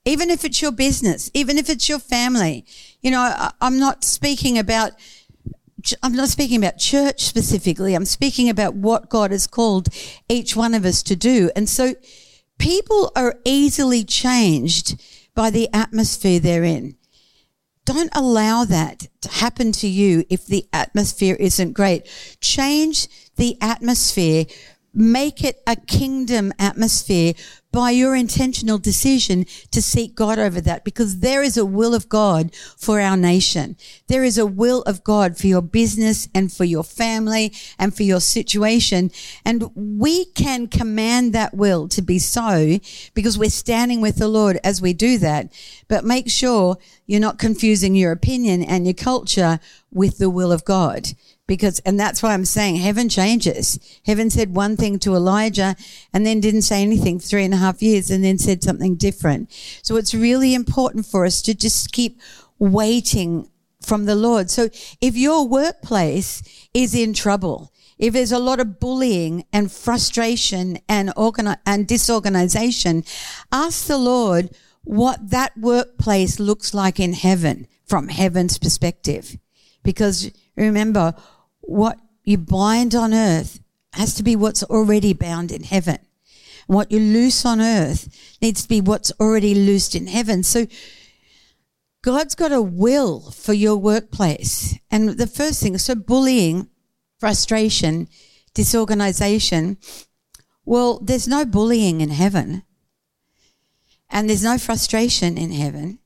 even 0.04 0.30
if 0.30 0.44
it's 0.44 0.60
your 0.60 0.72
business, 0.72 1.30
even 1.32 1.58
if 1.58 1.70
it's 1.70 1.88
your 1.88 2.00
family, 2.00 2.64
you 3.02 3.10
know, 3.10 3.50
I'm 3.60 3.78
not 3.78 4.04
speaking 4.04 4.58
about 4.58 4.92
I'm 6.02 6.14
not 6.14 6.28
speaking 6.28 6.58
about 6.58 6.78
church 6.78 7.24
specifically. 7.24 7.94
I'm 7.94 8.04
speaking 8.04 8.48
about 8.48 8.74
what 8.74 9.08
God 9.08 9.30
has 9.30 9.46
called 9.46 9.88
each 10.28 10.54
one 10.54 10.74
of 10.74 10.84
us 10.84 11.02
to 11.04 11.16
do. 11.16 11.50
And 11.56 11.68
so 11.68 11.94
people 12.58 13.10
are 13.16 13.36
easily 13.44 14.04
changed 14.04 15.00
by 15.34 15.50
the 15.50 15.68
atmosphere 15.72 16.38
they're 16.38 16.64
in. 16.64 16.96
Don't 17.84 18.10
allow 18.14 18.64
that 18.64 19.08
to 19.22 19.28
happen 19.28 19.72
to 19.72 19.88
you 19.88 20.24
if 20.30 20.46
the 20.46 20.66
atmosphere 20.72 21.36
isn't 21.40 21.72
great. 21.72 22.06
Change 22.40 23.08
the 23.36 23.56
atmosphere 23.60 24.44
make 24.94 25.42
it 25.42 25.62
a 25.66 25.76
kingdom 25.76 26.52
atmosphere 26.58 27.34
by 27.72 27.90
your 27.90 28.14
intentional 28.14 28.76
decision 28.76 29.46
to 29.70 29.80
seek 29.80 30.14
God 30.14 30.38
over 30.38 30.60
that 30.60 30.84
because 30.84 31.20
there 31.20 31.42
is 31.42 31.56
a 31.56 31.64
will 31.64 31.94
of 31.94 32.08
God 32.08 32.54
for 32.54 33.00
our 33.00 33.16
nation. 33.16 33.76
There 34.08 34.22
is 34.22 34.36
a 34.36 34.44
will 34.44 34.82
of 34.82 35.02
God 35.02 35.38
for 35.38 35.46
your 35.46 35.62
business 35.62 36.28
and 36.34 36.52
for 36.52 36.64
your 36.64 36.84
family 36.84 37.52
and 37.78 37.94
for 37.96 38.02
your 38.02 38.20
situation. 38.20 39.10
And 39.44 39.70
we 39.74 40.26
can 40.26 40.68
command 40.68 41.32
that 41.32 41.54
will 41.54 41.88
to 41.88 42.02
be 42.02 42.18
so 42.18 42.78
because 43.14 43.38
we're 43.38 43.48
standing 43.48 44.02
with 44.02 44.16
the 44.16 44.28
Lord 44.28 44.60
as 44.62 44.82
we 44.82 44.92
do 44.92 45.16
that. 45.18 45.50
But 45.88 46.04
make 46.04 46.30
sure 46.30 46.76
you're 47.06 47.20
not 47.20 47.38
confusing 47.38 47.94
your 47.94 48.12
opinion 48.12 48.62
and 48.62 48.86
your 48.86 48.94
culture 48.94 49.58
with 49.90 50.18
the 50.18 50.30
will 50.30 50.52
of 50.52 50.64
God 50.66 51.08
because, 51.52 51.80
and 51.80 52.00
that's 52.00 52.22
why 52.22 52.32
I'm 52.32 52.46
saying 52.46 52.76
heaven 52.76 53.10
changes. 53.10 53.78
Heaven 54.06 54.30
said 54.30 54.54
one 54.54 54.74
thing 54.74 54.98
to 55.00 55.14
Elijah 55.14 55.76
and 56.10 56.24
then 56.24 56.40
didn't 56.40 56.62
say 56.62 56.80
anything 56.80 57.18
for 57.18 57.26
three 57.26 57.44
and 57.44 57.52
a 57.52 57.58
half 57.58 57.82
years 57.82 58.10
and 58.10 58.24
then 58.24 58.38
said 58.38 58.62
something 58.62 58.94
different. 58.96 59.52
So 59.82 59.96
it's 59.96 60.14
really 60.14 60.54
important 60.54 61.04
for 61.04 61.26
us 61.26 61.42
to 61.42 61.54
just 61.54 61.92
keep 61.92 62.22
waiting 62.58 63.50
from 63.82 64.06
the 64.06 64.14
Lord. 64.14 64.48
So 64.48 64.70
if 65.02 65.14
your 65.14 65.46
workplace 65.46 66.42
is 66.72 66.94
in 66.94 67.12
trouble, 67.12 67.70
if 67.98 68.14
there's 68.14 68.32
a 68.32 68.38
lot 68.38 68.58
of 68.58 68.80
bullying 68.80 69.44
and 69.52 69.70
frustration 69.70 70.78
and 70.88 71.10
organi- 71.10 71.60
and 71.66 71.86
disorganization, 71.86 73.04
ask 73.52 73.86
the 73.86 73.98
Lord 73.98 74.48
what 74.84 75.28
that 75.28 75.52
workplace 75.58 76.40
looks 76.40 76.72
like 76.72 76.98
in 76.98 77.12
heaven 77.12 77.68
from 77.84 78.08
heaven's 78.08 78.56
perspective. 78.56 79.36
Because 79.82 80.30
remember, 80.56 81.14
what 81.62 81.98
you 82.24 82.38
bind 82.38 82.94
on 82.94 83.14
earth 83.14 83.60
has 83.94 84.14
to 84.14 84.22
be 84.22 84.36
what's 84.36 84.62
already 84.64 85.12
bound 85.12 85.50
in 85.50 85.64
heaven. 85.64 85.98
what 86.66 86.92
you 86.92 86.98
loose 86.98 87.44
on 87.44 87.60
earth 87.60 88.36
needs 88.40 88.62
to 88.62 88.68
be 88.68 88.80
what's 88.80 89.12
already 89.20 89.54
loosed 89.54 89.94
in 89.94 90.06
heaven. 90.06 90.42
So 90.42 90.66
God's 92.02 92.34
got 92.34 92.52
a 92.52 92.62
will 92.62 93.20
for 93.30 93.52
your 93.52 93.76
workplace. 93.76 94.78
And 94.90 95.10
the 95.10 95.26
first 95.26 95.62
thing, 95.62 95.76
so 95.78 95.94
bullying, 95.94 96.68
frustration, 97.18 98.08
disorganization. 98.54 99.78
Well, 100.64 100.98
there's 101.00 101.28
no 101.28 101.44
bullying 101.44 102.00
in 102.00 102.10
heaven. 102.10 102.62
And 104.10 104.28
there's 104.28 104.44
no 104.44 104.58
frustration 104.58 105.38
in 105.38 105.52
heaven. 105.52 105.98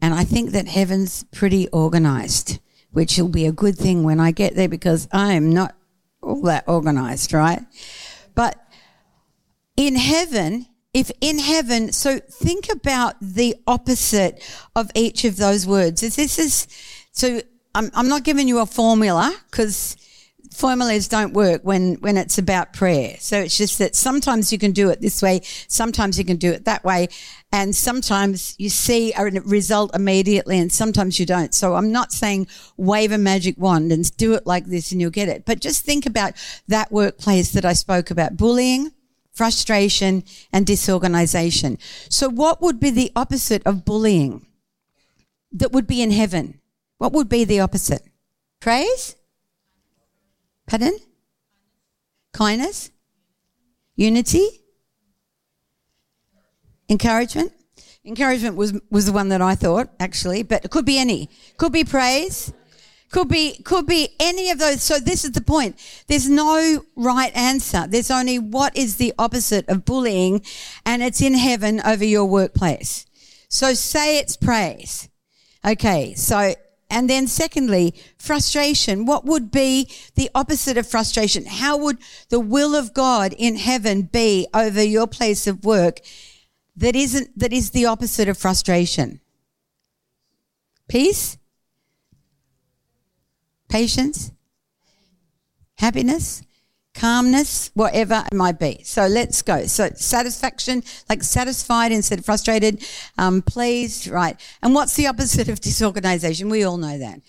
And 0.00 0.14
I 0.14 0.24
think 0.24 0.50
that 0.50 0.68
heaven's 0.68 1.24
pretty 1.32 1.68
organized 1.68 2.58
which 2.92 3.18
will 3.18 3.28
be 3.28 3.46
a 3.46 3.52
good 3.52 3.76
thing 3.76 4.02
when 4.02 4.20
I 4.20 4.30
get 4.30 4.54
there 4.54 4.68
because 4.68 5.08
I'm 5.12 5.52
not 5.52 5.74
all 6.22 6.42
that 6.42 6.64
organized, 6.66 7.32
right? 7.32 7.60
But 8.34 8.56
in 9.76 9.94
heaven, 9.94 10.66
if 10.94 11.10
in 11.20 11.38
heaven, 11.38 11.92
so 11.92 12.18
think 12.18 12.70
about 12.72 13.14
the 13.20 13.56
opposite 13.66 14.42
of 14.74 14.90
each 14.94 15.24
of 15.24 15.36
those 15.36 15.66
words. 15.66 16.02
If 16.02 16.16
This 16.16 16.38
is, 16.38 16.66
so 17.12 17.40
I'm, 17.74 17.90
I'm 17.94 18.08
not 18.08 18.24
giving 18.24 18.48
you 18.48 18.58
a 18.58 18.66
formula 18.66 19.34
because 19.50 19.96
formulas 20.52 21.08
don't 21.08 21.32
work 21.32 21.62
when, 21.62 21.94
when 21.96 22.16
it's 22.16 22.38
about 22.38 22.72
prayer. 22.72 23.16
So 23.18 23.38
it's 23.38 23.56
just 23.56 23.78
that 23.78 23.94
sometimes 23.94 24.52
you 24.52 24.58
can 24.58 24.72
do 24.72 24.90
it 24.90 25.00
this 25.00 25.22
way, 25.22 25.40
sometimes 25.42 26.18
you 26.18 26.24
can 26.24 26.36
do 26.36 26.52
it 26.52 26.64
that 26.64 26.84
way, 26.84 27.08
and 27.52 27.74
sometimes 27.74 28.54
you 28.58 28.68
see 28.68 29.12
a 29.16 29.24
result 29.24 29.94
immediately 29.94 30.58
and 30.58 30.72
sometimes 30.72 31.18
you 31.18 31.26
don't. 31.26 31.54
So 31.54 31.74
I'm 31.74 31.90
not 31.90 32.12
saying 32.12 32.48
wave 32.76 33.12
a 33.12 33.18
magic 33.18 33.56
wand 33.58 33.90
and 33.92 34.16
do 34.16 34.34
it 34.34 34.46
like 34.46 34.66
this 34.66 34.92
and 34.92 35.00
you'll 35.00 35.10
get 35.10 35.28
it. 35.28 35.44
But 35.46 35.60
just 35.60 35.84
think 35.84 36.04
about 36.06 36.34
that 36.68 36.92
workplace 36.92 37.52
that 37.52 37.64
I 37.64 37.72
spoke 37.72 38.10
about. 38.10 38.36
Bullying, 38.36 38.92
frustration, 39.32 40.24
and 40.52 40.66
disorganization. 40.66 41.78
So 42.10 42.28
what 42.28 42.60
would 42.60 42.80
be 42.80 42.90
the 42.90 43.12
opposite 43.16 43.62
of 43.64 43.84
bullying 43.84 44.46
that 45.52 45.72
would 45.72 45.86
be 45.86 46.02
in 46.02 46.10
heaven? 46.10 46.60
What 46.98 47.12
would 47.12 47.28
be 47.28 47.44
the 47.44 47.60
opposite? 47.60 48.02
Praise? 48.60 49.14
Pardon? 50.68 50.96
Kindness? 52.32 52.90
Unity? 53.96 54.46
Encouragement? 56.88 57.52
Encouragement 58.04 58.56
was, 58.56 58.78
was 58.90 59.06
the 59.06 59.12
one 59.12 59.30
that 59.30 59.42
I 59.42 59.54
thought, 59.54 59.88
actually, 59.98 60.42
but 60.42 60.64
it 60.64 60.70
could 60.70 60.84
be 60.84 60.98
any. 60.98 61.30
Could 61.56 61.72
be 61.72 61.84
praise. 61.84 62.52
Could 63.10 63.28
be, 63.28 63.62
could 63.62 63.86
be 63.86 64.10
any 64.20 64.50
of 64.50 64.58
those. 64.58 64.82
So 64.82 64.98
this 64.98 65.24
is 65.24 65.32
the 65.32 65.40
point. 65.40 65.76
There's 66.06 66.28
no 66.28 66.84
right 66.94 67.34
answer. 67.34 67.86
There's 67.88 68.10
only 68.10 68.38
what 68.38 68.76
is 68.76 68.96
the 68.96 69.14
opposite 69.18 69.66
of 69.68 69.86
bullying 69.86 70.42
and 70.84 71.02
it's 71.02 71.22
in 71.22 71.32
heaven 71.32 71.80
over 71.84 72.04
your 72.04 72.26
workplace. 72.26 73.06
So 73.48 73.72
say 73.72 74.18
it's 74.18 74.36
praise. 74.36 75.08
Okay. 75.66 76.12
So 76.14 76.54
and 76.90 77.08
then 77.08 77.26
secondly, 77.26 77.94
frustration. 78.18 79.04
What 79.04 79.24
would 79.24 79.50
be 79.50 79.90
the 80.14 80.30
opposite 80.34 80.78
of 80.78 80.86
frustration? 80.86 81.44
How 81.44 81.76
would 81.76 81.98
the 82.30 82.40
will 82.40 82.74
of 82.74 82.94
God 82.94 83.34
in 83.36 83.56
heaven 83.56 84.02
be 84.02 84.46
over 84.54 84.82
your 84.82 85.06
place 85.06 85.46
of 85.46 85.64
work 85.64 86.00
that 86.76 86.96
isn't, 86.96 87.38
that 87.38 87.52
is 87.52 87.70
the 87.70 87.84
opposite 87.86 88.28
of 88.28 88.38
frustration? 88.38 89.20
Peace? 90.88 91.36
Patience? 93.68 94.32
Happiness? 95.76 96.42
Calmness, 96.98 97.70
whatever 97.74 98.24
it 98.30 98.36
might 98.36 98.58
be. 98.58 98.80
So 98.84 99.06
let's 99.06 99.40
go. 99.42 99.66
So 99.66 99.90
satisfaction, 99.94 100.82
like 101.08 101.22
satisfied 101.22 101.92
instead 101.92 102.18
of 102.18 102.24
frustrated, 102.24 102.84
um, 103.16 103.40
pleased, 103.40 104.08
right. 104.08 104.38
And 104.62 104.74
what's 104.74 104.96
the 104.96 105.06
opposite 105.06 105.48
of 105.48 105.60
disorganization? 105.60 106.48
We 106.48 106.64
all 106.64 106.76
know 106.76 106.98
that. 106.98 107.20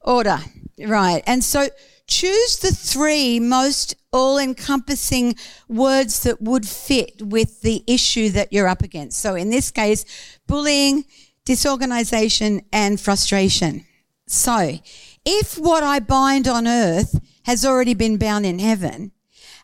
Order, 0.00 0.38
right. 0.86 1.22
And 1.26 1.44
so 1.44 1.68
choose 2.06 2.56
the 2.58 2.72
three 2.72 3.38
most 3.38 3.94
all 4.12 4.38
encompassing 4.38 5.36
words 5.68 6.22
that 6.24 6.40
would 6.40 6.66
fit 6.66 7.20
with 7.22 7.60
the 7.60 7.84
issue 7.86 8.30
that 8.30 8.52
you're 8.52 8.68
up 8.68 8.82
against. 8.82 9.20
So 9.20 9.34
in 9.34 9.50
this 9.50 9.70
case, 9.70 10.04
bullying, 10.46 11.04
disorganization, 11.44 12.62
and 12.72 13.00
frustration. 13.00 13.84
So 14.26 14.78
if 15.24 15.58
what 15.58 15.82
I 15.82 16.00
bind 16.00 16.48
on 16.48 16.66
earth 16.66 17.20
has 17.44 17.64
already 17.64 17.94
been 17.94 18.16
bound 18.16 18.46
in 18.46 18.58
heaven, 18.58 19.12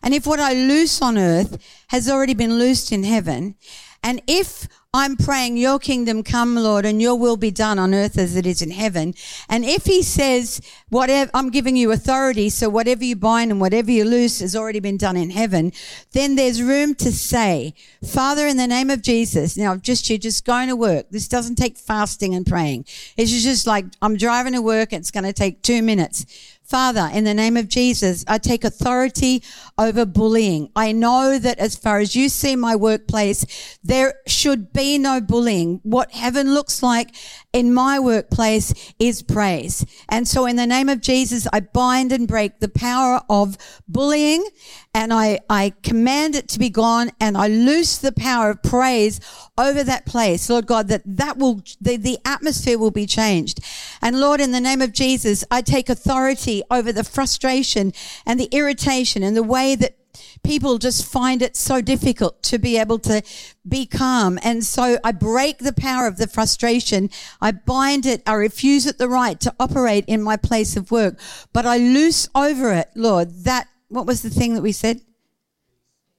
and 0.01 0.13
if 0.13 0.25
what 0.25 0.39
I 0.39 0.53
loose 0.53 1.01
on 1.01 1.17
earth 1.17 1.57
has 1.87 2.09
already 2.09 2.33
been 2.33 2.57
loosed 2.57 2.91
in 2.91 3.03
heaven, 3.03 3.55
and 4.01 4.21
if 4.27 4.67
I'm 4.91 5.17
praying 5.17 5.57
your 5.57 5.77
kingdom 5.77 6.23
come, 6.23 6.55
Lord, 6.55 6.83
and 6.83 6.99
your 6.99 7.13
will 7.13 7.37
be 7.37 7.51
done 7.51 7.77
on 7.77 7.93
earth 7.93 8.17
as 8.17 8.35
it 8.35 8.47
is 8.47 8.59
in 8.59 8.71
heaven. 8.71 9.13
And 9.47 9.63
if 9.63 9.85
he 9.85 10.01
says, 10.01 10.61
whatever, 10.89 11.29
I'm 11.31 11.51
giving 11.51 11.75
you 11.75 11.91
authority, 11.91 12.49
so 12.49 12.69
whatever 12.69 13.03
you 13.03 13.15
bind 13.15 13.51
and 13.51 13.61
whatever 13.61 13.91
you 13.91 14.03
loose 14.03 14.39
has 14.39 14.55
already 14.55 14.79
been 14.79 14.97
done 14.97 15.15
in 15.15 15.29
heaven, 15.29 15.73
then 16.13 16.35
there's 16.35 16.63
room 16.63 16.95
to 16.95 17.11
say, 17.11 17.75
Father, 18.03 18.47
in 18.47 18.57
the 18.57 18.65
name 18.65 18.89
of 18.89 19.03
Jesus, 19.03 19.55
now 19.55 19.75
just, 19.75 20.09
you're 20.09 20.17
just 20.17 20.43
going 20.43 20.69
to 20.69 20.75
work. 20.75 21.11
This 21.11 21.27
doesn't 21.27 21.57
take 21.57 21.77
fasting 21.77 22.33
and 22.33 22.47
praying. 22.47 22.85
It's 23.15 23.31
just 23.43 23.67
like, 23.67 23.85
I'm 24.01 24.17
driving 24.17 24.53
to 24.53 24.61
work. 24.61 24.91
It's 24.91 25.11
going 25.11 25.25
to 25.25 25.33
take 25.33 25.61
two 25.61 25.83
minutes. 25.83 26.25
Father, 26.69 27.09
in 27.11 27.23
the 27.23 27.33
name 27.33 27.57
of 27.57 27.67
Jesus, 27.67 28.23
I 28.27 28.37
take 28.37 28.63
authority 28.63 29.41
over 29.79 30.05
bullying. 30.05 30.69
I 30.75 30.91
know 30.91 31.39
that 31.39 31.57
as 31.57 31.75
far 31.75 31.97
as 31.97 32.15
you 32.15 32.29
see 32.29 32.55
my 32.55 32.75
workplace, 32.75 33.79
there 33.83 34.13
should 34.27 34.71
be 34.71 34.99
no 34.99 35.19
bullying. 35.19 35.79
What 35.81 36.11
heaven 36.11 36.53
looks 36.53 36.83
like 36.83 37.09
in 37.51 37.73
my 37.73 37.99
workplace 37.99 38.93
is 38.99 39.23
praise. 39.23 39.85
And 40.07 40.27
so 40.27 40.45
in 40.45 40.55
the 40.55 40.67
name 40.67 40.87
of 40.87 41.01
Jesus, 41.01 41.47
I 41.51 41.61
bind 41.61 42.11
and 42.11 42.27
break 42.27 42.59
the 42.59 42.69
power 42.69 43.21
of 43.29 43.57
bullying 43.87 44.47
and 44.93 45.11
I, 45.11 45.39
I 45.49 45.73
command 45.81 46.35
it 46.35 46.47
to 46.49 46.59
be 46.59 46.69
gone 46.69 47.11
and 47.19 47.35
I 47.37 47.47
loose 47.47 47.97
the 47.97 48.11
power 48.11 48.51
of 48.51 48.61
praise 48.63 49.19
over 49.57 49.83
that 49.83 50.05
place. 50.05 50.49
Lord 50.49 50.67
God, 50.67 50.87
that 50.89 51.01
that 51.05 51.37
will, 51.37 51.63
the, 51.81 51.97
the 51.97 52.19
atmosphere 52.23 52.77
will 52.77 52.91
be 52.91 53.07
changed. 53.07 53.59
And 54.01 54.19
Lord, 54.19 54.41
in 54.41 54.51
the 54.51 54.61
name 54.61 54.81
of 54.81 54.93
Jesus, 54.93 55.43
I 55.49 55.61
take 55.61 55.89
authority 55.89 56.61
over 56.69 56.91
the 56.91 57.03
frustration 57.03 57.93
and 58.25 58.39
the 58.39 58.49
irritation 58.51 59.23
and 59.23 59.35
the 59.35 59.43
way 59.43 59.75
that 59.75 59.98
people 60.43 60.77
just 60.77 61.05
find 61.05 61.41
it 61.41 61.55
so 61.55 61.81
difficult 61.81 62.41
to 62.43 62.57
be 62.57 62.77
able 62.77 62.99
to 62.99 63.21
be 63.67 63.85
calm. 63.85 64.39
And 64.43 64.63
so 64.63 64.97
I 65.03 65.11
break 65.11 65.59
the 65.59 65.73
power 65.73 66.07
of 66.07 66.17
the 66.17 66.27
frustration. 66.27 67.09
I 67.41 67.51
bind 67.51 68.05
it. 68.05 68.21
I 68.25 68.33
refuse 68.33 68.85
it 68.85 68.97
the 68.97 69.09
right 69.09 69.39
to 69.41 69.53
operate 69.59 70.05
in 70.07 70.21
my 70.21 70.37
place 70.37 70.75
of 70.75 70.91
work, 70.91 71.19
but 71.53 71.65
I 71.65 71.77
loose 71.77 72.27
over 72.35 72.73
it, 72.73 72.89
Lord, 72.95 73.43
that, 73.43 73.67
what 73.87 74.05
was 74.05 74.21
the 74.21 74.29
thing 74.29 74.55
that 74.55 74.61
we 74.61 74.71
said? 74.71 75.01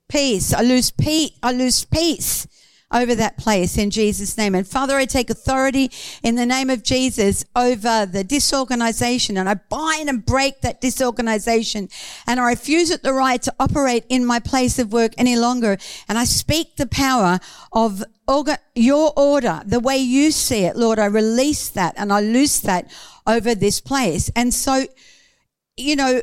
Peace. 0.09 0.53
I 0.53 0.63
lose 0.63 0.91
peace. 0.91 1.33
I 1.43 1.53
lose 1.53 1.85
peace 1.85 2.47
over 2.93 3.15
that 3.15 3.37
place 3.37 3.79
in 3.79 3.91
Jesus' 3.91 4.37
name. 4.37 4.55
And 4.55 4.67
Father, 4.67 4.97
I 4.97 5.05
take 5.05 5.31
authority 5.31 5.91
in 6.23 6.35
the 6.35 6.47
name 6.47 6.71
of 6.71 6.83
Jesus 6.83 7.45
over 7.55 8.07
the 8.07 8.25
disorganization 8.25 9.37
and 9.37 9.49
I 9.49 9.55
bind 9.55 10.09
and 10.09 10.25
break 10.25 10.61
that 10.63 10.81
disorganization 10.81 11.89
and 12.27 12.41
I 12.41 12.49
refuse 12.49 12.91
it 12.91 13.03
the 13.03 13.13
right 13.13 13.41
to 13.43 13.55
operate 13.61 14.05
in 14.09 14.25
my 14.25 14.41
place 14.41 14.79
of 14.79 14.93
work 14.93 15.13
any 15.17 15.37
longer. 15.37 15.79
And 16.09 16.19
I 16.19 16.25
speak 16.25 16.77
the 16.77 16.87
power 16.87 17.39
of 17.73 18.03
your 18.75 19.13
order, 19.17 19.63
the 19.65 19.81
way 19.81 19.99
you 19.99 20.31
see 20.31 20.65
it, 20.65 20.77
Lord. 20.77 20.99
I 20.99 21.07
release 21.07 21.69
that 21.71 21.95
and 21.97 22.13
I 22.13 22.21
loose 22.21 22.61
that 22.61 22.91
over 23.27 23.55
this 23.55 23.81
place. 23.81 24.31
And 24.35 24.53
so, 24.53 24.87
you 25.77 25.97
know, 25.97 26.23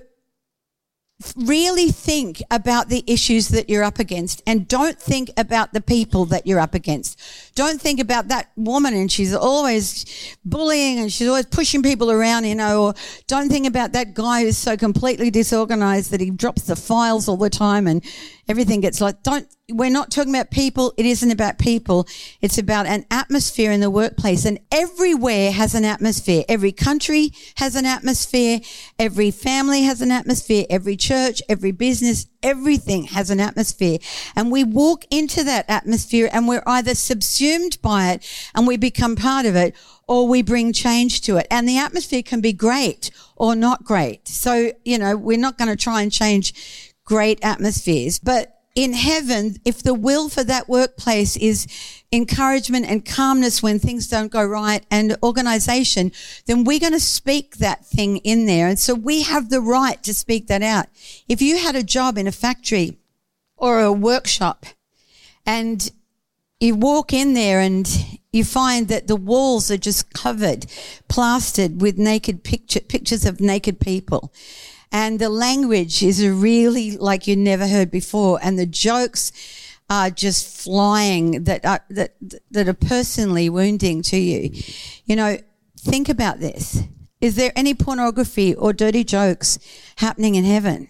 really 1.36 1.89
think 1.89 2.43
about 2.51 2.89
the 2.89 3.03
issues 3.08 3.47
that 3.49 3.69
you're 3.69 3.84
up 3.84 3.97
against 3.97 4.43
and 4.45 4.67
don't 4.67 4.99
think 4.99 5.32
about 5.36 5.73
the 5.73 5.82
people 5.82 6.25
that 6.25 6.45
you're 6.45 6.60
up 6.60 6.75
against. 6.75 7.19
Don't 7.56 7.82
think 7.82 7.99
about 7.99 8.27
that 8.27 8.51
woman 8.56 8.93
and 8.93 9.12
she's 9.12 9.34
always 9.34 10.06
bullying 10.45 10.99
and 10.99 11.12
she's 11.12 11.27
always 11.27 11.47
pushing 11.47 11.82
people 11.82 12.12
around, 12.12 12.45
you 12.45 12.53
know, 12.53 12.84
or 12.84 12.93
don't 13.25 13.49
think 13.49 13.65
about 13.65 13.93
that 13.93 14.13
guy 14.13 14.43
who's 14.43 14.58
so 14.58 14.77
completely 14.77 15.32
disorganized 15.32 16.12
that 16.12 16.21
he 16.21 16.30
drops 16.30 16.63
the 16.63 16.75
files 16.75 17.27
all 17.27 17.38
the 17.38 17.49
time 17.49 17.88
and 17.88 18.03
everything 18.48 18.82
gets 18.82 19.02
like, 19.02 19.24
don't, 19.24 19.48
we're 19.70 19.90
not 19.90 20.12
talking 20.12 20.34
about 20.34 20.50
people. 20.50 20.94
It 20.98 21.06
isn't 21.06 21.30
about 21.30 21.60
people. 21.60 22.08
It's 22.42 22.58
about 22.58 22.86
an 22.86 23.06
atmosphere 23.12 23.72
in 23.72 23.82
the 23.82 23.90
workplace 23.90 24.46
and 24.46 24.60
everywhere 24.72 25.52
has 25.52 25.76
an 25.76 25.84
atmosphere. 25.84 26.46
Every 26.48 26.72
country 26.72 27.32
has 27.56 27.76
an 27.76 27.86
atmosphere. 27.86 28.60
Every 28.98 29.32
family 29.32 29.84
has 29.84 30.02
an 30.02 30.12
atmosphere. 30.12 30.66
Every 30.70 30.96
church, 30.96 31.42
every 31.50 31.72
business, 31.72 32.28
everything 32.42 33.06
has 33.06 33.30
an 33.30 33.42
atmosphere. 33.42 33.98
And 34.36 34.52
we 34.52 34.64
walk 34.64 35.04
into 35.12 35.44
that 35.44 35.66
atmosphere 35.68 36.30
and 36.32 36.48
we're 36.48 36.64
either 36.66 36.96
subsumed 36.96 37.82
by 37.82 38.12
it 38.12 38.50
and 38.56 38.68
we 38.68 38.78
become 38.78 39.18
part 39.18 39.46
of 39.46 39.56
it 39.56 39.76
or 40.08 40.28
we 40.28 40.42
bring 40.42 40.72
change 40.72 41.22
to 41.22 41.36
it. 41.36 41.48
And 41.52 41.68
the 41.68 41.78
atmosphere 41.78 42.24
can 42.24 42.40
be 42.40 42.54
great 42.54 43.12
or 43.36 43.56
not 43.56 43.84
great. 43.84 44.28
So, 44.28 44.72
you 44.86 44.98
know, 44.98 45.18
we're 45.18 45.38
not 45.38 45.58
going 45.58 45.70
to 45.70 45.76
try 45.76 46.02
and 46.02 46.12
change 46.12 46.87
great 47.08 47.39
atmospheres. 47.41 48.20
But 48.20 48.54
in 48.76 48.93
heaven, 48.93 49.56
if 49.65 49.82
the 49.82 49.96
will 49.96 50.30
for 50.30 50.43
that 50.43 50.70
workplace 50.70 51.36
is 51.38 51.65
encouragement 52.12 52.86
and 52.86 53.04
calmness 53.04 53.63
when 53.63 53.80
things 53.80 54.08
don't 54.08 54.32
go 54.32 54.46
right 54.46 54.86
and 54.91 55.17
organization, 55.24 56.12
then 56.46 56.63
we're 56.63 56.80
going 56.80 56.91
to 56.91 57.00
speak 57.00 57.58
that 57.58 57.86
thing 57.86 58.17
in 58.17 58.46
there. 58.46 58.67
And 58.67 58.78
so 58.78 58.93
we 58.93 59.24
have 59.24 59.50
the 59.50 59.62
right 59.62 60.04
to 60.04 60.13
speak 60.13 60.46
that 60.48 60.62
out. 60.62 60.88
If 61.28 61.41
you 61.41 61.58
had 61.58 61.76
a 61.76 61.82
job 61.82 62.17
in 62.17 62.28
a 62.28 62.32
factory 62.32 62.98
or 63.56 63.80
a 63.80 63.91
workshop 63.91 64.67
and 65.46 65.89
you 66.60 66.76
walk 66.76 67.13
in 67.13 67.34
there 67.34 67.62
and 67.62 67.89
you 68.32 68.43
find 68.43 68.89
that 68.89 69.08
the 69.08 69.15
walls 69.15 69.72
are 69.72 69.78
just 69.78 70.13
covered, 70.13 70.67
plastered 71.08 71.82
with 71.82 71.98
naked 71.98 72.43
picture, 72.43 72.82
pictures 72.82 73.26
of 73.26 73.39
naked 73.39 73.80
people 73.80 74.32
and 74.91 75.19
the 75.19 75.30
language 75.30 76.04
is 76.04 76.26
really 76.28 76.97
like 76.97 77.28
you 77.28 77.36
never 77.36 77.67
heard 77.67 77.91
before, 77.91 78.39
and 78.41 78.58
the 78.58 78.65
jokes 78.65 79.32
are 79.89 80.10
just 80.10 80.63
flying 80.63 81.43
that 81.45 81.65
are, 81.65 81.84
that 81.89 82.15
that 82.52 82.67
are 82.67 82.73
personally 82.73 83.50
wounding 83.50 84.02
to 84.04 84.17
you. 84.17 84.52
You 85.06 85.15
know, 85.15 85.38
think 85.78 86.10
about 86.10 86.39
this. 86.39 86.82
Is 87.19 87.36
there 87.36 87.52
any 87.56 87.73
pornography 87.73 88.54
or 88.54 88.73
dirty 88.73 89.04
jokes 89.04 89.58
happening 89.97 90.36
in 90.36 90.43
heaven? 90.43 90.88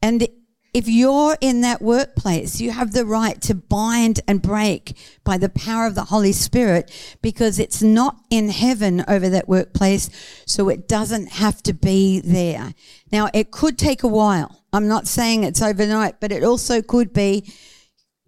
And 0.00 0.26
if 0.74 0.88
you're 0.88 1.38
in 1.40 1.60
that 1.60 1.80
workplace, 1.80 2.60
you 2.60 2.72
have 2.72 2.92
the 2.92 3.06
right 3.06 3.40
to 3.42 3.54
bind 3.54 4.20
and 4.26 4.42
break 4.42 4.98
by 5.22 5.38
the 5.38 5.48
power 5.48 5.86
of 5.86 5.94
the 5.94 6.06
Holy 6.06 6.32
Spirit 6.32 6.90
because 7.22 7.60
it's 7.60 7.80
not 7.80 8.16
in 8.28 8.48
heaven 8.48 9.04
over 9.06 9.28
that 9.28 9.48
workplace, 9.48 10.10
so 10.46 10.68
it 10.68 10.88
doesn't 10.88 11.30
have 11.34 11.62
to 11.62 11.72
be 11.72 12.18
there. 12.18 12.74
Now, 13.12 13.30
it 13.32 13.52
could 13.52 13.78
take 13.78 14.02
a 14.02 14.08
while. 14.08 14.64
I'm 14.72 14.88
not 14.88 15.06
saying 15.06 15.44
it's 15.44 15.62
overnight, 15.62 16.18
but 16.18 16.32
it 16.32 16.42
also 16.42 16.82
could 16.82 17.12
be 17.12 17.52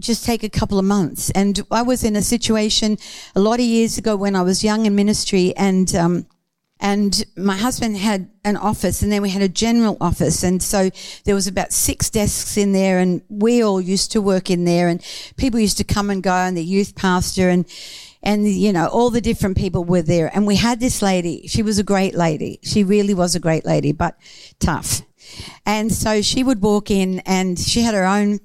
just 0.00 0.24
take 0.24 0.44
a 0.44 0.48
couple 0.48 0.78
of 0.78 0.84
months. 0.84 1.30
And 1.30 1.60
I 1.72 1.82
was 1.82 2.04
in 2.04 2.14
a 2.14 2.22
situation 2.22 2.96
a 3.34 3.40
lot 3.40 3.54
of 3.54 3.66
years 3.66 3.98
ago 3.98 4.14
when 4.14 4.36
I 4.36 4.42
was 4.42 4.62
young 4.62 4.86
in 4.86 4.94
ministry 4.94 5.52
and, 5.56 5.92
um, 5.96 6.26
and 6.78 7.24
my 7.36 7.56
husband 7.56 7.96
had 7.96 8.28
an 8.44 8.56
office 8.56 9.00
and 9.00 9.10
then 9.10 9.22
we 9.22 9.30
had 9.30 9.42
a 9.42 9.48
general 9.48 9.96
office. 10.00 10.42
And 10.42 10.62
so 10.62 10.90
there 11.24 11.34
was 11.34 11.46
about 11.46 11.72
six 11.72 12.10
desks 12.10 12.56
in 12.58 12.72
there 12.72 12.98
and 12.98 13.22
we 13.28 13.62
all 13.62 13.80
used 13.80 14.12
to 14.12 14.20
work 14.20 14.50
in 14.50 14.64
there. 14.64 14.88
And 14.88 15.02
people 15.36 15.58
used 15.58 15.78
to 15.78 15.84
come 15.84 16.10
and 16.10 16.22
go 16.22 16.32
and 16.32 16.56
the 16.56 16.64
youth 16.64 16.94
pastor 16.94 17.48
and 17.48 17.66
and 18.22 18.48
you 18.48 18.72
know 18.72 18.88
all 18.88 19.10
the 19.10 19.20
different 19.20 19.56
people 19.56 19.84
were 19.84 20.02
there. 20.02 20.30
And 20.34 20.46
we 20.46 20.56
had 20.56 20.78
this 20.78 21.00
lady. 21.00 21.46
She 21.46 21.62
was 21.62 21.78
a 21.78 21.82
great 21.82 22.14
lady. 22.14 22.60
She 22.62 22.84
really 22.84 23.14
was 23.14 23.34
a 23.34 23.40
great 23.40 23.64
lady 23.64 23.92
but 23.92 24.16
tough. 24.58 25.00
And 25.64 25.90
so 25.90 26.20
she 26.20 26.44
would 26.44 26.60
walk 26.60 26.90
in 26.90 27.20
and 27.20 27.58
she 27.58 27.82
had 27.82 27.94
her 27.94 28.04
own 28.04 28.40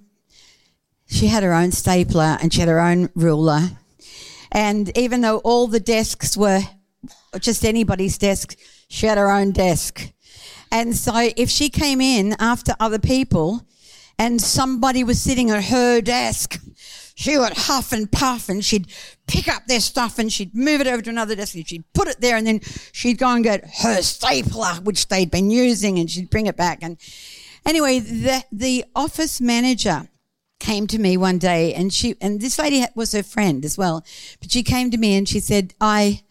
she 1.06 1.28
had 1.28 1.44
her 1.44 1.54
own 1.54 1.74
stapler 1.74 2.38
and 2.42 2.54
she 2.54 2.62
had 2.62 2.70
her 2.70 2.80
own 2.80 3.10
ruler. 3.14 3.72
And 4.54 4.98
even 4.98 5.20
though 5.20 5.40
all 5.40 5.68
the 5.68 5.80
desks 5.82 6.38
were 6.38 6.62
just 7.40 7.66
anybody's 7.66 8.18
desk. 8.18 8.58
She 8.88 9.06
had 9.08 9.18
her 9.18 9.32
own 9.32 9.52
desk. 9.52 10.12
And 10.72 10.96
so 10.96 11.30
if 11.36 11.50
she 11.50 11.70
came 11.70 12.00
in 12.02 12.36
after 12.40 12.74
other 12.80 13.00
people 13.00 13.66
and 14.18 14.42
somebody 14.42 15.04
was 15.04 15.22
sitting 15.22 15.50
at 15.50 15.66
her 15.66 16.02
desk, 16.02 16.62
she 17.16 17.38
would 17.38 17.54
huff 17.54 17.92
and 17.92 18.12
puff 18.12 18.50
and 18.50 18.64
she'd 18.64 18.88
pick 19.28 19.48
up 19.48 19.68
their 19.68 19.80
stuff 19.80 20.18
and 20.18 20.32
she'd 20.32 20.56
move 20.56 20.82
it 20.82 20.88
over 20.88 21.02
to 21.02 21.10
another 21.10 21.36
desk 21.36 21.56
and 21.56 21.68
she'd 21.68 21.84
put 21.94 22.08
it 22.08 22.22
there 22.22 22.38
and 22.38 22.48
then 22.48 22.62
she'd 22.92 23.18
go 23.18 23.30
and 23.30 23.44
get 23.44 23.64
her 23.82 24.02
stapler, 24.02 24.82
which 24.82 25.08
they'd 25.08 25.30
been 25.30 25.52
using, 25.52 26.00
and 26.00 26.10
she'd 26.10 26.30
bring 26.30 26.48
it 26.48 26.58
back. 26.58 26.80
And 26.82 26.98
anyway, 27.66 28.00
the, 28.00 28.44
the 28.52 28.86
office 28.96 29.42
manager 29.42 30.10
came 30.60 30.88
to 30.88 31.00
me 31.00 31.18
one 31.18 31.38
day 31.38 31.74
and 31.74 31.92
she, 31.92 32.16
and 32.22 32.40
this 32.40 32.58
lady 32.58 32.86
was 32.96 33.12
her 33.12 33.24
friend 33.24 33.66
as 33.66 33.78
well, 33.78 34.06
but 34.40 34.52
she 34.52 34.64
came 34.64 34.90
to 34.92 34.98
me 34.98 35.16
and 35.16 35.28
she 35.28 35.40
said, 35.40 35.74
I, 35.82 36.22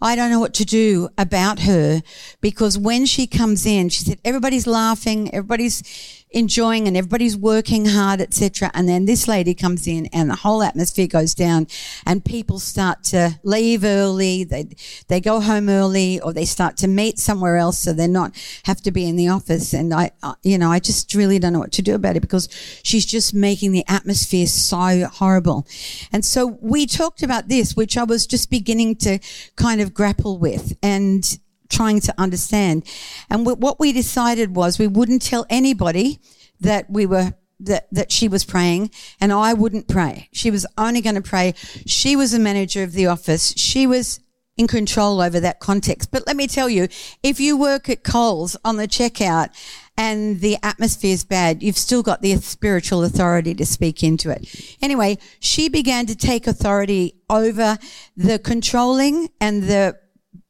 I 0.00 0.14
don't 0.14 0.30
know 0.30 0.40
what 0.40 0.54
to 0.54 0.64
do 0.64 1.08
about 1.16 1.60
her 1.60 2.02
because 2.40 2.78
when 2.78 3.06
she 3.06 3.26
comes 3.26 3.64
in, 3.64 3.88
she 3.88 4.04
said, 4.04 4.18
everybody's 4.24 4.66
laughing, 4.66 5.32
everybody's 5.32 5.82
enjoying 6.30 6.88
and 6.88 6.96
everybody's 6.96 7.36
working 7.36 7.86
hard, 7.86 8.20
etc. 8.20 8.70
And 8.74 8.88
then 8.88 9.04
this 9.04 9.28
lady 9.28 9.54
comes 9.54 9.86
in 9.86 10.06
and 10.06 10.28
the 10.28 10.36
whole 10.36 10.62
atmosphere 10.62 11.06
goes 11.06 11.34
down 11.34 11.66
and 12.04 12.24
people 12.24 12.58
start 12.58 13.04
to 13.04 13.38
leave 13.42 13.84
early. 13.84 14.44
They, 14.44 14.68
they 15.08 15.20
go 15.20 15.40
home 15.40 15.68
early 15.68 16.20
or 16.20 16.32
they 16.32 16.44
start 16.44 16.76
to 16.78 16.88
meet 16.88 17.18
somewhere 17.18 17.56
else 17.56 17.78
so 17.78 17.92
they're 17.92 18.08
not 18.08 18.36
have 18.64 18.82
to 18.82 18.90
be 18.90 19.08
in 19.08 19.16
the 19.16 19.28
office. 19.28 19.72
And 19.72 19.94
I, 19.94 20.10
uh, 20.22 20.34
you 20.42 20.58
know, 20.58 20.70
I 20.70 20.80
just 20.80 21.14
really 21.14 21.38
don't 21.38 21.52
know 21.52 21.60
what 21.60 21.72
to 21.72 21.82
do 21.82 21.94
about 21.94 22.16
it 22.16 22.20
because 22.20 22.48
she's 22.82 23.06
just 23.06 23.32
making 23.32 23.72
the 23.72 23.84
atmosphere 23.88 24.46
so 24.46 25.06
horrible. 25.06 25.66
And 26.12 26.24
so 26.24 26.58
we 26.60 26.86
talked 26.86 27.22
about 27.22 27.48
this, 27.48 27.76
which 27.76 27.96
I 27.96 28.04
was 28.04 28.26
just 28.26 28.50
beginning 28.50 28.96
to 28.96 29.20
kind 29.54 29.80
of 29.80 29.94
grapple 29.94 30.38
with. 30.38 30.76
And 30.82 31.38
trying 31.68 32.00
to 32.00 32.14
understand. 32.18 32.84
And 33.30 33.46
what 33.46 33.80
we 33.80 33.92
decided 33.92 34.56
was 34.56 34.78
we 34.78 34.86
wouldn't 34.86 35.22
tell 35.22 35.46
anybody 35.50 36.20
that 36.60 36.90
we 36.90 37.06
were 37.06 37.34
that, 37.60 37.88
that 37.90 38.12
she 38.12 38.28
was 38.28 38.44
praying 38.44 38.90
and 39.20 39.32
I 39.32 39.54
wouldn't 39.54 39.88
pray. 39.88 40.28
She 40.32 40.50
was 40.50 40.66
only 40.76 41.00
going 41.00 41.14
to 41.14 41.22
pray. 41.22 41.54
She 41.86 42.16
was 42.16 42.32
the 42.32 42.38
manager 42.38 42.82
of 42.82 42.92
the 42.92 43.06
office. 43.06 43.54
She 43.56 43.86
was 43.86 44.20
in 44.56 44.66
control 44.66 45.20
over 45.20 45.38
that 45.40 45.60
context. 45.60 46.10
But 46.10 46.26
let 46.26 46.36
me 46.36 46.46
tell 46.46 46.68
you, 46.68 46.88
if 47.22 47.40
you 47.40 47.56
work 47.56 47.88
at 47.88 48.04
Coles 48.04 48.56
on 48.64 48.76
the 48.76 48.88
checkout 48.88 49.50
and 49.98 50.40
the 50.40 50.56
atmosphere 50.62 51.12
is 51.12 51.24
bad, 51.24 51.62
you've 51.62 51.76
still 51.76 52.02
got 52.02 52.22
the 52.22 52.36
spiritual 52.36 53.04
authority 53.04 53.54
to 53.54 53.66
speak 53.66 54.02
into 54.02 54.30
it. 54.30 54.76
Anyway, 54.80 55.18
she 55.40 55.68
began 55.68 56.06
to 56.06 56.16
take 56.16 56.46
authority 56.46 57.16
over 57.28 57.78
the 58.16 58.38
controlling 58.38 59.28
and 59.40 59.64
the, 59.64 59.98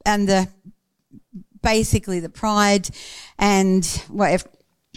and 0.05 0.29
the 0.29 0.49
basically 1.63 2.21
the 2.21 2.29
pride 2.29 2.89
and 3.39 3.85
whatever, 4.09 4.49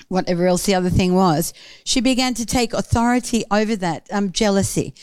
whatever 0.07 0.47
else 0.47 0.65
the 0.65 0.75
other 0.75 0.89
thing 0.89 1.13
was. 1.13 1.53
She 1.83 2.01
began 2.01 2.33
to 2.35 2.45
take 2.45 2.73
authority 2.73 3.43
over 3.51 3.75
that, 3.77 4.07
um, 4.11 4.31
jealousy. 4.31 4.93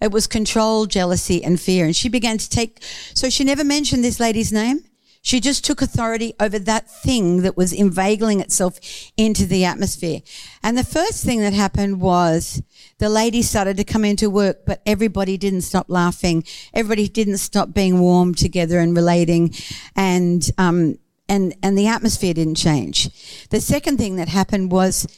It 0.00 0.10
was 0.10 0.26
control, 0.26 0.86
jealousy, 0.86 1.42
and 1.44 1.60
fear. 1.60 1.84
And 1.84 1.94
she 1.94 2.08
began 2.08 2.38
to 2.38 2.48
take, 2.48 2.82
so 3.14 3.30
she 3.30 3.44
never 3.44 3.64
mentioned 3.64 4.02
this 4.02 4.18
lady's 4.18 4.52
name. 4.52 4.84
She 5.24 5.38
just 5.38 5.64
took 5.64 5.80
authority 5.80 6.34
over 6.40 6.58
that 6.58 6.90
thing 6.90 7.42
that 7.42 7.56
was 7.56 7.72
inveigling 7.72 8.40
itself 8.40 8.80
into 9.16 9.46
the 9.46 9.64
atmosphere. 9.64 10.20
And 10.64 10.76
the 10.76 10.82
first 10.82 11.24
thing 11.24 11.40
that 11.42 11.52
happened 11.52 12.00
was 12.00 12.60
the 12.98 13.08
lady 13.08 13.40
started 13.42 13.76
to 13.76 13.84
come 13.84 14.04
into 14.04 14.28
work, 14.28 14.66
but 14.66 14.82
everybody 14.84 15.36
didn't 15.38 15.60
stop 15.60 15.86
laughing. 15.88 16.42
Everybody 16.74 17.06
didn't 17.06 17.38
stop 17.38 17.72
being 17.72 18.00
warm 18.00 18.34
together 18.34 18.80
and 18.80 18.96
relating. 18.96 19.54
And, 19.94 20.44
um, 20.58 20.98
and, 21.32 21.54
and 21.62 21.78
the 21.78 21.86
atmosphere 21.86 22.34
didn't 22.34 22.56
change. 22.56 23.08
The 23.48 23.60
second 23.62 23.96
thing 23.96 24.16
that 24.16 24.28
happened 24.28 24.70
was 24.70 25.08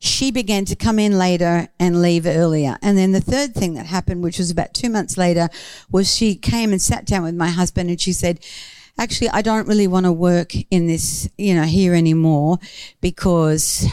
she 0.00 0.30
began 0.30 0.64
to 0.64 0.74
come 0.74 0.98
in 0.98 1.18
later 1.18 1.68
and 1.78 2.00
leave 2.00 2.24
earlier. 2.24 2.78
And 2.80 2.96
then 2.96 3.12
the 3.12 3.20
third 3.20 3.54
thing 3.54 3.74
that 3.74 3.84
happened, 3.84 4.22
which 4.22 4.38
was 4.38 4.50
about 4.50 4.72
two 4.72 4.88
months 4.88 5.18
later, 5.18 5.50
was 5.90 6.16
she 6.16 6.36
came 6.36 6.72
and 6.72 6.80
sat 6.80 7.04
down 7.04 7.22
with 7.22 7.34
my 7.34 7.48
husband 7.48 7.90
and 7.90 8.00
she 8.00 8.14
said, 8.14 8.42
actually, 8.98 9.28
I 9.28 9.42
don't 9.42 9.68
really 9.68 9.86
want 9.86 10.06
to 10.06 10.12
work 10.12 10.54
in 10.70 10.86
this, 10.86 11.28
you 11.36 11.54
know, 11.54 11.64
here 11.64 11.94
anymore 11.94 12.58
because, 13.02 13.86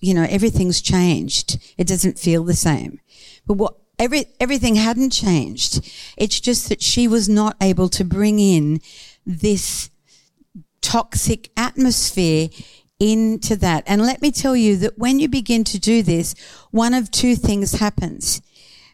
you 0.00 0.14
know, 0.14 0.26
everything's 0.30 0.80
changed. 0.80 1.58
It 1.76 1.88
doesn't 1.88 2.20
feel 2.20 2.44
the 2.44 2.54
same. 2.54 3.00
But 3.48 3.54
what, 3.54 3.74
every, 3.98 4.26
everything 4.38 4.76
hadn't 4.76 5.10
changed. 5.10 5.90
It's 6.16 6.38
just 6.38 6.68
that 6.68 6.82
she 6.82 7.08
was 7.08 7.28
not 7.28 7.56
able 7.60 7.88
to 7.88 8.04
bring 8.04 8.38
in 8.38 8.80
this 9.26 9.90
toxic 10.86 11.50
atmosphere 11.56 12.48
into 13.00 13.56
that. 13.56 13.82
And 13.88 14.02
let 14.02 14.22
me 14.22 14.30
tell 14.30 14.54
you 14.54 14.76
that 14.76 14.96
when 14.96 15.18
you 15.18 15.28
begin 15.28 15.64
to 15.64 15.80
do 15.80 16.00
this, 16.00 16.34
one 16.70 16.94
of 16.94 17.10
two 17.10 17.34
things 17.34 17.72
happens. 17.72 18.40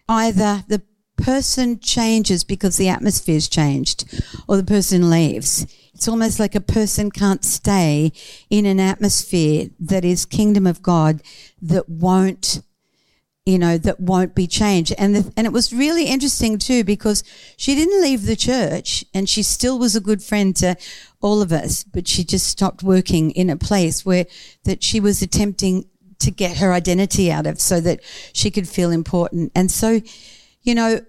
Either 0.08 0.64
the 0.68 0.82
person 1.18 1.78
changes 1.78 2.44
because 2.44 2.78
the 2.78 2.88
atmosphere's 2.88 3.46
changed 3.46 4.24
or 4.48 4.56
the 4.56 4.64
person 4.64 5.10
leaves. 5.10 5.66
It's 5.92 6.08
almost 6.08 6.40
like 6.40 6.54
a 6.54 6.60
person 6.62 7.10
can't 7.10 7.44
stay 7.44 8.12
in 8.48 8.64
an 8.64 8.80
atmosphere 8.80 9.68
that 9.78 10.02
is 10.02 10.24
kingdom 10.24 10.66
of 10.66 10.82
God 10.82 11.20
that 11.60 11.90
won't 11.90 12.62
you 13.44 13.58
know 13.58 13.76
that 13.76 13.98
won't 13.98 14.34
be 14.34 14.46
changed 14.46 14.94
and 14.98 15.16
the, 15.16 15.32
and 15.36 15.46
it 15.46 15.52
was 15.52 15.72
really 15.72 16.04
interesting 16.04 16.58
too 16.58 16.84
because 16.84 17.24
she 17.56 17.74
didn't 17.74 18.00
leave 18.00 18.24
the 18.24 18.36
church 18.36 19.04
and 19.12 19.28
she 19.28 19.42
still 19.42 19.78
was 19.78 19.96
a 19.96 20.00
good 20.00 20.22
friend 20.22 20.54
to 20.54 20.76
all 21.20 21.42
of 21.42 21.50
us 21.50 21.82
but 21.82 22.06
she 22.06 22.22
just 22.22 22.46
stopped 22.46 22.82
working 22.82 23.32
in 23.32 23.50
a 23.50 23.56
place 23.56 24.06
where 24.06 24.26
that 24.64 24.82
she 24.82 25.00
was 25.00 25.22
attempting 25.22 25.84
to 26.20 26.30
get 26.30 26.58
her 26.58 26.72
identity 26.72 27.32
out 27.32 27.46
of 27.46 27.60
so 27.60 27.80
that 27.80 28.00
she 28.32 28.48
could 28.48 28.68
feel 28.68 28.92
important 28.92 29.50
and 29.56 29.70
so 29.72 30.00
you 30.62 30.74
know 30.74 31.00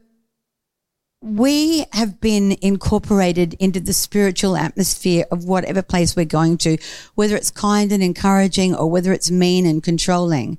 we 1.21 1.85
have 1.93 2.19
been 2.19 2.57
incorporated 2.61 3.53
into 3.53 3.79
the 3.79 3.93
spiritual 3.93 4.57
atmosphere 4.57 5.25
of 5.31 5.45
whatever 5.45 5.81
place 5.81 6.17
we're 6.17 6.25
going 6.25 6.57
to, 6.57 6.77
whether 7.15 7.37
it's 7.37 7.49
kind 7.49 7.93
and 7.93 8.03
encouraging 8.03 8.75
or 8.75 8.91
whether 8.91 9.13
it's 9.13 9.31
mean 9.31 9.65
and 9.65 9.81
controlling. 9.81 10.57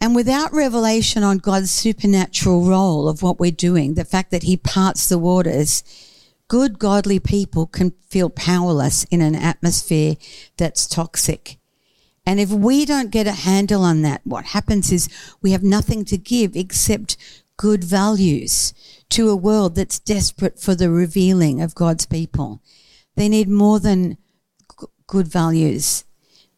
And 0.00 0.14
without 0.14 0.52
revelation 0.52 1.22
on 1.24 1.38
God's 1.38 1.70
supernatural 1.70 2.64
role 2.64 3.08
of 3.08 3.22
what 3.22 3.40
we're 3.40 3.50
doing, 3.50 3.94
the 3.94 4.04
fact 4.04 4.30
that 4.30 4.44
He 4.44 4.56
parts 4.56 5.08
the 5.08 5.18
waters, 5.18 5.82
good, 6.46 6.78
godly 6.78 7.18
people 7.18 7.66
can 7.66 7.92
feel 8.08 8.30
powerless 8.30 9.04
in 9.04 9.20
an 9.20 9.34
atmosphere 9.34 10.14
that's 10.56 10.86
toxic. 10.86 11.58
And 12.24 12.38
if 12.38 12.50
we 12.50 12.84
don't 12.84 13.10
get 13.10 13.26
a 13.26 13.32
handle 13.32 13.82
on 13.82 14.02
that, 14.02 14.20
what 14.24 14.46
happens 14.46 14.92
is 14.92 15.08
we 15.42 15.52
have 15.52 15.62
nothing 15.62 16.04
to 16.06 16.18
give 16.18 16.54
except 16.54 17.16
good 17.56 17.82
values 17.82 18.74
to 19.10 19.30
a 19.30 19.36
world 19.36 19.74
that's 19.74 19.98
desperate 19.98 20.60
for 20.60 20.74
the 20.74 20.90
revealing 20.90 21.60
of 21.60 21.74
God's 21.74 22.06
people. 22.06 22.60
They 23.16 23.28
need 23.28 23.48
more 23.48 23.80
than 23.80 24.16
good 25.06 25.26
values. 25.26 26.04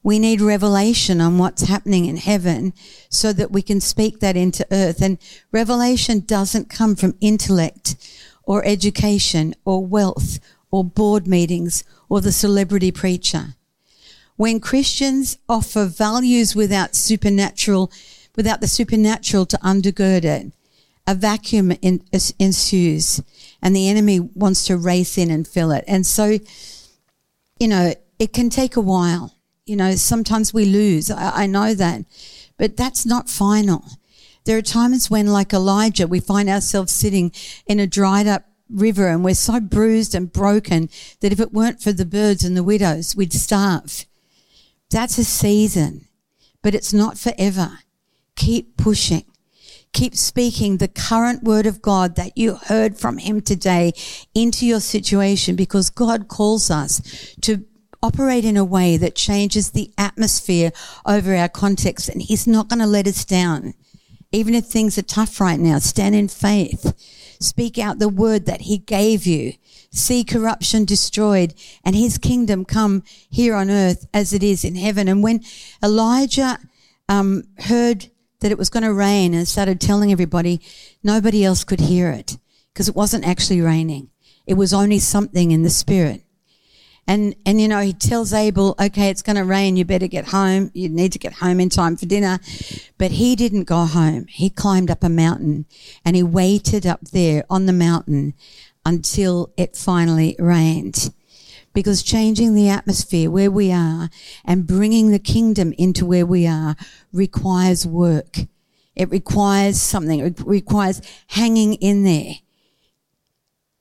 We 0.02 0.18
need 0.18 0.40
revelation 0.40 1.20
on 1.20 1.38
what's 1.38 1.62
happening 1.62 2.06
in 2.06 2.16
heaven 2.16 2.72
so 3.08 3.32
that 3.34 3.50
we 3.50 3.60
can 3.60 3.80
speak 3.80 4.20
that 4.20 4.36
into 4.36 4.66
earth. 4.72 5.02
And 5.02 5.18
revelation 5.52 6.20
doesn't 6.20 6.70
come 6.70 6.96
from 6.96 7.16
intellect 7.20 7.96
or 8.44 8.64
education 8.64 9.54
or 9.64 9.84
wealth 9.84 10.40
or 10.70 10.84
board 10.84 11.26
meetings 11.26 11.84
or 12.08 12.20
the 12.20 12.32
celebrity 12.32 12.90
preacher. 12.90 13.54
When 14.36 14.58
Christians 14.58 15.36
offer 15.48 15.84
values 15.84 16.56
without 16.56 16.94
supernatural, 16.94 17.92
without 18.36 18.62
the 18.62 18.68
supernatural 18.68 19.44
to 19.46 19.58
undergird 19.58 20.24
it, 20.24 20.52
a 21.06 21.14
vacuum 21.14 21.72
in, 21.82 22.02
ensues 22.38 23.22
and 23.60 23.76
the 23.76 23.88
enemy 23.88 24.20
wants 24.20 24.64
to 24.66 24.76
race 24.76 25.18
in 25.18 25.30
and 25.30 25.46
fill 25.46 25.72
it. 25.72 25.84
And 25.86 26.06
so, 26.06 26.38
you 27.58 27.68
know, 27.68 27.92
it 28.18 28.32
can 28.32 28.48
take 28.48 28.76
a 28.76 28.80
while. 28.80 29.34
You 29.70 29.76
know, 29.76 29.94
sometimes 29.94 30.52
we 30.52 30.64
lose. 30.64 31.12
I, 31.12 31.44
I 31.44 31.46
know 31.46 31.74
that, 31.74 32.04
but 32.58 32.76
that's 32.76 33.06
not 33.06 33.30
final. 33.30 33.84
There 34.44 34.58
are 34.58 34.62
times 34.62 35.08
when, 35.08 35.28
like 35.28 35.52
Elijah, 35.52 36.08
we 36.08 36.18
find 36.18 36.48
ourselves 36.48 36.90
sitting 36.90 37.30
in 37.66 37.78
a 37.78 37.86
dried 37.86 38.26
up 38.26 38.46
river 38.68 39.06
and 39.06 39.22
we're 39.22 39.36
so 39.36 39.60
bruised 39.60 40.12
and 40.12 40.32
broken 40.32 40.88
that 41.20 41.30
if 41.30 41.38
it 41.38 41.52
weren't 41.52 41.80
for 41.80 41.92
the 41.92 42.04
birds 42.04 42.42
and 42.42 42.56
the 42.56 42.64
widows, 42.64 43.14
we'd 43.14 43.32
starve. 43.32 44.06
That's 44.90 45.18
a 45.18 45.24
season, 45.24 46.08
but 46.62 46.74
it's 46.74 46.92
not 46.92 47.16
forever. 47.16 47.78
Keep 48.34 48.76
pushing. 48.76 49.24
Keep 49.92 50.16
speaking 50.16 50.78
the 50.78 50.88
current 50.88 51.44
word 51.44 51.66
of 51.66 51.80
God 51.80 52.16
that 52.16 52.36
you 52.36 52.56
heard 52.56 52.98
from 52.98 53.18
him 53.18 53.40
today 53.40 53.92
into 54.34 54.66
your 54.66 54.80
situation 54.80 55.54
because 55.54 55.90
God 55.90 56.26
calls 56.26 56.72
us 56.72 57.36
to 57.42 57.64
operate 58.02 58.44
in 58.44 58.56
a 58.56 58.64
way 58.64 58.96
that 58.96 59.14
changes 59.14 59.70
the 59.70 59.90
atmosphere 59.98 60.72
over 61.06 61.34
our 61.34 61.48
context 61.48 62.08
and 62.08 62.22
he's 62.22 62.46
not 62.46 62.68
going 62.68 62.78
to 62.78 62.86
let 62.86 63.06
us 63.06 63.24
down. 63.24 63.74
Even 64.32 64.54
if 64.54 64.66
things 64.66 64.96
are 64.96 65.02
tough 65.02 65.40
right 65.40 65.58
now, 65.58 65.78
stand 65.78 66.14
in 66.14 66.28
faith. 66.28 66.94
Speak 67.40 67.78
out 67.78 67.98
the 67.98 68.08
word 68.08 68.46
that 68.46 68.62
he 68.62 68.78
gave 68.78 69.26
you. 69.26 69.54
See 69.90 70.22
corruption 70.24 70.84
destroyed 70.84 71.54
and 71.84 71.96
his 71.96 72.16
kingdom 72.16 72.64
come 72.64 73.02
here 73.28 73.54
on 73.54 73.70
earth 73.70 74.06
as 74.14 74.32
it 74.32 74.42
is 74.42 74.64
in 74.64 74.76
heaven. 74.76 75.08
And 75.08 75.22
when 75.22 75.40
Elijah 75.82 76.58
um, 77.08 77.44
heard 77.60 78.06
that 78.40 78.52
it 78.52 78.58
was 78.58 78.70
going 78.70 78.84
to 78.84 78.92
rain 78.92 79.34
and 79.34 79.48
started 79.48 79.80
telling 79.80 80.12
everybody, 80.12 80.60
nobody 81.02 81.44
else 81.44 81.64
could 81.64 81.80
hear 81.80 82.10
it 82.10 82.36
because 82.72 82.88
it 82.88 82.94
wasn't 82.94 83.26
actually 83.26 83.60
raining. 83.60 84.10
It 84.46 84.54
was 84.54 84.72
only 84.72 84.98
something 84.98 85.50
in 85.50 85.62
the 85.62 85.70
spirit. 85.70 86.22
And, 87.06 87.34
and, 87.44 87.60
you 87.60 87.66
know, 87.66 87.80
he 87.80 87.92
tells 87.92 88.32
Ahab, 88.32 88.58
okay, 88.58 89.10
it's 89.10 89.22
going 89.22 89.36
to 89.36 89.44
rain. 89.44 89.76
You 89.76 89.84
better 89.84 90.06
get 90.06 90.26
home. 90.26 90.70
You 90.74 90.88
need 90.88 91.12
to 91.12 91.18
get 91.18 91.34
home 91.34 91.58
in 91.58 91.68
time 91.68 91.96
for 91.96 92.06
dinner. 92.06 92.38
But 92.98 93.12
he 93.12 93.34
didn't 93.34 93.64
go 93.64 93.84
home. 93.84 94.26
He 94.28 94.48
climbed 94.48 94.90
up 94.90 95.02
a 95.02 95.08
mountain 95.08 95.66
and 96.04 96.14
he 96.14 96.22
waited 96.22 96.86
up 96.86 97.00
there 97.00 97.44
on 97.50 97.66
the 97.66 97.72
mountain 97.72 98.34
until 98.86 99.52
it 99.56 99.76
finally 99.76 100.36
rained. 100.38 101.12
Because 101.72 102.02
changing 102.02 102.54
the 102.54 102.68
atmosphere 102.68 103.30
where 103.30 103.50
we 103.50 103.72
are 103.72 104.10
and 104.44 104.66
bringing 104.66 105.10
the 105.10 105.18
kingdom 105.18 105.72
into 105.78 106.04
where 106.06 106.26
we 106.26 106.46
are 106.46 106.76
requires 107.12 107.86
work. 107.86 108.38
It 108.96 109.10
requires 109.10 109.80
something. 109.80 110.20
It 110.20 110.40
requires 110.44 111.00
hanging 111.28 111.74
in 111.74 112.04
there. 112.04 112.34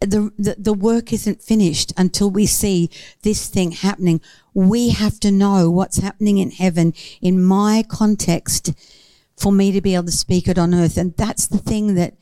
The, 0.02 0.56
the, 0.58 0.72
work 0.72 1.12
isn't 1.12 1.42
finished 1.42 1.92
until 1.98 2.30
we 2.30 2.46
see 2.46 2.90
this 3.24 3.48
thing 3.48 3.72
happening. 3.72 4.22
We 4.54 4.92
have 4.92 5.20
to 5.20 5.30
know 5.30 5.70
what's 5.70 5.98
happening 5.98 6.38
in 6.38 6.52
heaven 6.52 6.94
in 7.22 7.44
my 7.44 7.84
context 7.86 8.72
for 9.36 9.52
me 9.52 9.74
to 9.74 9.82
be 9.82 9.96
able 9.96 10.06
to 10.06 10.12
speak 10.14 10.48
it 10.48 10.58
on 10.58 10.74
earth. 10.74 10.96
And 10.96 11.18
that's 11.18 11.48
the 11.48 11.58
thing 11.58 11.96
that, 11.96 12.14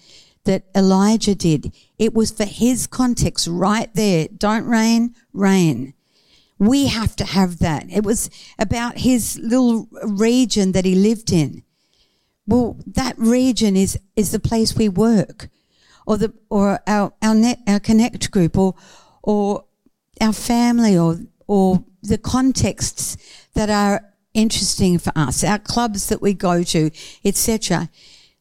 that 0.46 0.64
Elijah 0.76 1.36
did. 1.36 1.72
It 2.00 2.16
was 2.16 2.32
for 2.32 2.46
his 2.46 2.88
context 2.88 3.48
right 3.48 3.94
there. 3.94 4.28
Don't 4.36 4.66
rain, 4.66 5.14
rain. 5.32 5.94
We 6.58 6.88
have 6.88 7.16
to 7.18 7.26
have 7.26 7.60
that. 7.60 7.86
It 7.92 8.04
was 8.04 8.32
about 8.58 8.98
his 8.98 9.38
little 9.38 9.88
region 10.02 10.72
that 10.72 10.86
he 10.86 10.96
lived 10.96 11.32
in. 11.32 11.62
Well, 12.48 12.78
that 12.88 13.20
region 13.20 13.76
is, 13.76 14.00
is 14.16 14.32
the 14.32 14.40
place 14.40 14.76
we 14.76 14.90
work 14.90 15.50
or 16.08 16.18
the, 16.18 16.34
or 16.50 16.80
our, 16.88 17.14
our 17.22 17.36
net, 17.36 17.60
our 17.68 17.80
connect 17.80 18.32
group 18.32 18.58
or, 18.58 18.74
or 19.22 19.66
our 20.20 20.34
family 20.34 20.98
or, 20.98 21.20
or 21.48 21.84
the 22.02 22.18
contexts 22.18 23.18
that 23.54 23.70
are 23.70 24.14
interesting 24.34 24.98
for 24.98 25.12
us, 25.16 25.44
our 25.44 25.60
clubs 25.60 26.08
that 26.08 26.22
we 26.22 26.34
go 26.34 26.64
to, 26.64 26.90
etc. 27.26 27.90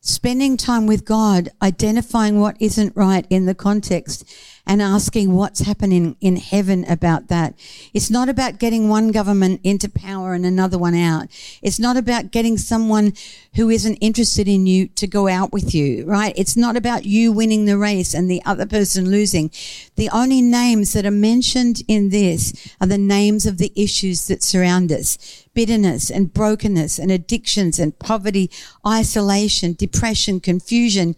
Spending 0.01 0.57
time 0.57 0.87
with 0.87 1.05
God, 1.05 1.49
identifying 1.61 2.39
what 2.41 2.57
isn't 2.61 2.97
right 2.97 3.27
in 3.29 3.47
the 3.47 3.55
context 3.55 4.25
and 4.67 4.83
asking 4.83 5.35
what's 5.35 5.61
happening 5.61 6.17
in 6.21 6.37
heaven 6.37 6.85
about 6.91 7.29
that. 7.29 7.55
It's 7.95 8.11
not 8.11 8.29
about 8.29 8.59
getting 8.59 8.89
one 8.89 9.13
government 9.13 9.61
into 9.63 9.89
power 9.89 10.35
and 10.35 10.45
another 10.45 10.77
one 10.77 10.95
out. 10.95 11.29
It's 11.63 11.79
not 11.79 11.97
about 11.97 12.33
getting 12.33 12.59
someone 12.59 13.13
who 13.55 13.71
isn't 13.71 13.97
interested 13.97 14.49
in 14.49 14.67
you 14.67 14.89
to 14.89 15.07
go 15.07 15.29
out 15.29 15.53
with 15.53 15.75
you, 15.75 16.05
right? 16.05 16.35
It's 16.37 16.57
not 16.57 16.77
about 16.77 17.05
you 17.05 17.31
winning 17.31 17.65
the 17.65 17.79
race 17.79 18.13
and 18.13 18.29
the 18.29 18.43
other 18.45 18.67
person 18.67 19.11
losing. 19.11 19.51
The 19.95 20.11
only 20.11 20.43
names 20.43 20.93
that 20.95 21.07
are 21.07 21.11
mentioned 21.13 21.83
in 21.87 22.09
this 22.09 22.75
are 22.81 22.89
the 22.89 22.99
names 22.99 23.47
of 23.47 23.59
the 23.59 23.73
issues 23.77 24.27
that 24.27 24.43
surround 24.43 24.91
us. 24.91 25.47
Bitterness 25.55 26.11
and 26.11 26.35
brokenness 26.35 26.99
and 26.99 27.11
addictions 27.11 27.79
and 27.79 27.99
poverty, 27.99 28.51
isolation, 28.87 29.75
depression, 29.75 30.41
confusion. 30.41 31.15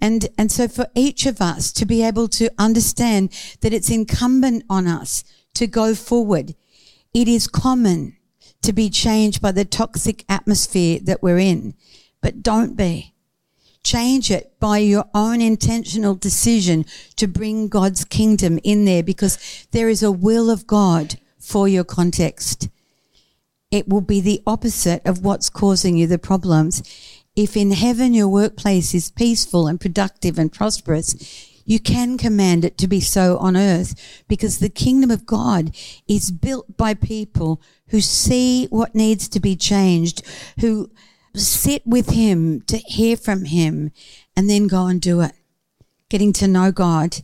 And, 0.00 0.28
and 0.38 0.50
so 0.50 0.66
for 0.68 0.86
each 0.94 1.26
of 1.26 1.40
us 1.40 1.72
to 1.72 1.84
be 1.84 2.02
able 2.02 2.28
to 2.28 2.50
understand 2.58 3.30
that 3.60 3.72
it's 3.72 3.90
incumbent 3.90 4.64
on 4.70 4.86
us 4.86 5.24
to 5.54 5.66
go 5.66 5.94
forward, 5.94 6.54
it 7.12 7.28
is 7.28 7.46
common 7.46 8.16
to 8.62 8.72
be 8.72 8.90
changed 8.90 9.40
by 9.40 9.52
the 9.52 9.64
toxic 9.64 10.24
atmosphere 10.28 11.00
that 11.02 11.22
we're 11.22 11.38
in, 11.38 11.74
but 12.20 12.42
don't 12.42 12.76
be. 12.76 13.14
Change 13.82 14.30
it 14.30 14.52
by 14.60 14.78
your 14.78 15.06
own 15.14 15.40
intentional 15.40 16.14
decision 16.14 16.84
to 17.16 17.26
bring 17.26 17.68
God's 17.68 18.04
kingdom 18.04 18.58
in 18.62 18.84
there 18.84 19.02
because 19.02 19.66
there 19.70 19.88
is 19.88 20.02
a 20.02 20.12
will 20.12 20.50
of 20.50 20.66
God 20.66 21.18
for 21.38 21.66
your 21.66 21.84
context. 21.84 22.68
It 23.70 23.88
will 23.88 24.02
be 24.02 24.20
the 24.20 24.42
opposite 24.46 25.06
of 25.06 25.24
what's 25.24 25.48
causing 25.48 25.96
you 25.96 26.06
the 26.06 26.18
problems. 26.18 26.82
If 27.36 27.56
in 27.56 27.70
heaven 27.70 28.12
your 28.12 28.28
workplace 28.28 28.94
is 28.94 29.10
peaceful 29.10 29.66
and 29.66 29.80
productive 29.80 30.38
and 30.38 30.52
prosperous, 30.52 31.46
you 31.64 31.78
can 31.78 32.18
command 32.18 32.64
it 32.64 32.76
to 32.78 32.88
be 32.88 33.00
so 33.00 33.38
on 33.38 33.56
earth 33.56 34.24
because 34.26 34.58
the 34.58 34.68
kingdom 34.68 35.10
of 35.10 35.26
God 35.26 35.74
is 36.08 36.32
built 36.32 36.76
by 36.76 36.94
people 36.94 37.62
who 37.88 38.00
see 38.00 38.66
what 38.66 38.94
needs 38.94 39.28
to 39.28 39.40
be 39.40 39.54
changed, 39.54 40.22
who 40.60 40.90
sit 41.34 41.86
with 41.86 42.10
him 42.10 42.62
to 42.62 42.78
hear 42.78 43.16
from 43.16 43.44
him 43.44 43.92
and 44.36 44.50
then 44.50 44.66
go 44.66 44.86
and 44.86 45.00
do 45.00 45.20
it. 45.20 45.32
Getting 46.08 46.32
to 46.34 46.48
know 46.48 46.72
God, 46.72 47.18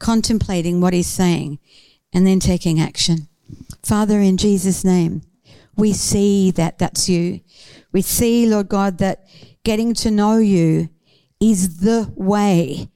contemplating 0.00 0.80
what 0.80 0.92
he's 0.92 1.06
saying 1.06 1.60
and 2.12 2.26
then 2.26 2.40
taking 2.40 2.80
action. 2.80 3.28
Father, 3.84 4.18
in 4.20 4.36
Jesus' 4.36 4.84
name, 4.84 5.22
we 5.76 5.92
see 5.92 6.50
that 6.52 6.78
that's 6.78 7.08
you. 7.08 7.40
We 7.94 8.02
see, 8.02 8.46
Lord 8.46 8.68
God, 8.68 8.98
that 8.98 9.24
getting 9.62 9.94
to 9.94 10.10
know 10.10 10.38
you 10.38 10.90
is 11.40 11.78
the 11.78 12.12
way 12.16 12.90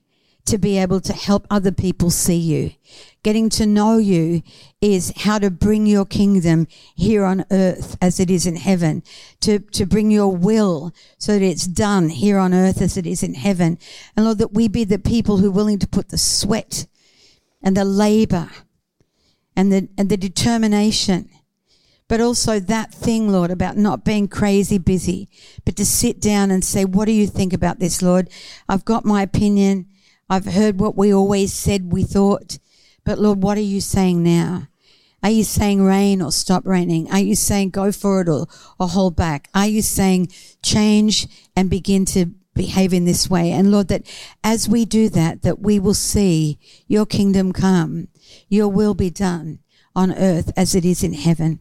to 0.47 0.59
be 0.59 0.77
able 0.77 1.01
to 1.03 1.13
help 1.13 1.47
other 1.51 1.71
people 1.71 2.11
see 2.11 2.37
you. 2.37 2.73
Getting 3.23 3.49
to 3.51 3.67
know 3.67 3.99
you 3.99 4.43
is 4.81 5.13
how 5.15 5.39
to 5.39 5.51
bring 5.51 5.87
your 5.87 6.05
kingdom 6.05 6.67
here 6.97 7.25
on 7.25 7.45
earth 7.53 7.97
as 8.03 8.19
it 8.19 8.29
is 8.29 8.45
in 8.45 8.57
heaven, 8.57 9.05
to, 9.41 9.61
to 9.61 9.87
bring 9.87 10.11
your 10.11 10.35
will 10.35 10.93
so 11.17 11.33
that 11.33 11.43
it's 11.43 11.67
done 11.67 12.09
here 12.09 12.39
on 12.39 12.53
earth 12.53 12.83
as 12.83 12.97
it 12.97 13.07
is 13.07 13.23
in 13.23 13.35
heaven. 13.35 13.79
And 14.17 14.25
Lord, 14.25 14.39
that 14.39 14.55
we 14.55 14.67
be 14.67 14.83
the 14.83 14.99
people 14.99 15.37
who 15.37 15.49
are 15.49 15.53
willing 15.53 15.79
to 15.79 15.87
put 15.87 16.09
the 16.09 16.19
sweat 16.19 16.87
and 17.63 17.77
the 17.77 17.85
labor 17.85 18.51
and 19.55 19.71
the, 19.71 19.89
and 19.97 20.09
the 20.09 20.17
determination 20.17 21.31
but 22.09 22.21
also 22.21 22.59
that 22.59 22.93
thing, 22.93 23.31
Lord, 23.31 23.51
about 23.51 23.77
not 23.77 24.05
being 24.05 24.29
crazy 24.29 24.79
busy, 24.79 25.29
but 25.65 25.77
to 25.77 25.85
sit 25.85 26.21
down 26.21 26.51
and 26.51 26.65
say, 26.65 26.85
what 26.85 27.05
do 27.05 27.13
you 27.13 27.27
think 27.27 27.53
about 27.53 27.79
this, 27.79 28.01
Lord? 28.01 28.31
I've 28.69 28.87
got 28.87 29.05
my 29.05 29.23
opinion. 29.23 29.87
I've 30.31 30.47
heard 30.47 30.81
what 30.81 30.97
we 30.97 31.13
always 31.13 31.53
said 31.53 31.93
we 31.93 32.05
thought. 32.05 32.59
But 33.05 33.19
Lord, 33.19 33.43
what 33.43 33.59
are 33.59 33.63
you 33.63 33.81
saying 33.81 34.23
now? 34.23 34.69
Are 35.23 35.31
you 35.31 35.45
saying 35.45 35.83
rain 35.83 36.23
or 36.23 36.33
stop 36.33 36.67
raining? 36.67 37.11
Are 37.11 37.19
you 37.19 37.35
saying 37.35 37.71
go 37.71 37.93
for 37.93 38.21
it 38.21 38.29
or, 38.29 38.47
or 38.79 38.89
hold 38.89 39.17
back? 39.17 39.49
Are 39.55 39.67
you 39.67 39.83
saying 39.83 40.29
change 40.63 41.27
and 41.57 41.69
begin 41.69 42.05
to 42.07 42.27
behave 42.55 42.93
in 42.93 43.05
this 43.05 43.29
way? 43.29 43.51
And 43.51 43.71
Lord, 43.71 43.89
that 43.89 44.07
as 44.45 44.69
we 44.69 44.85
do 44.85 45.09
that, 45.11 45.43
that 45.43 45.59
we 45.59 45.79
will 45.79 45.95
see 45.95 46.59
your 46.87 47.05
kingdom 47.05 47.53
come, 47.53 48.09
your 48.49 48.69
will 48.69 48.95
be 48.95 49.11
done 49.11 49.59
on 49.95 50.13
earth 50.13 50.53
as 50.57 50.75
it 50.75 50.85
is 50.85 51.03
in 51.03 51.15
heaven. 51.15 51.61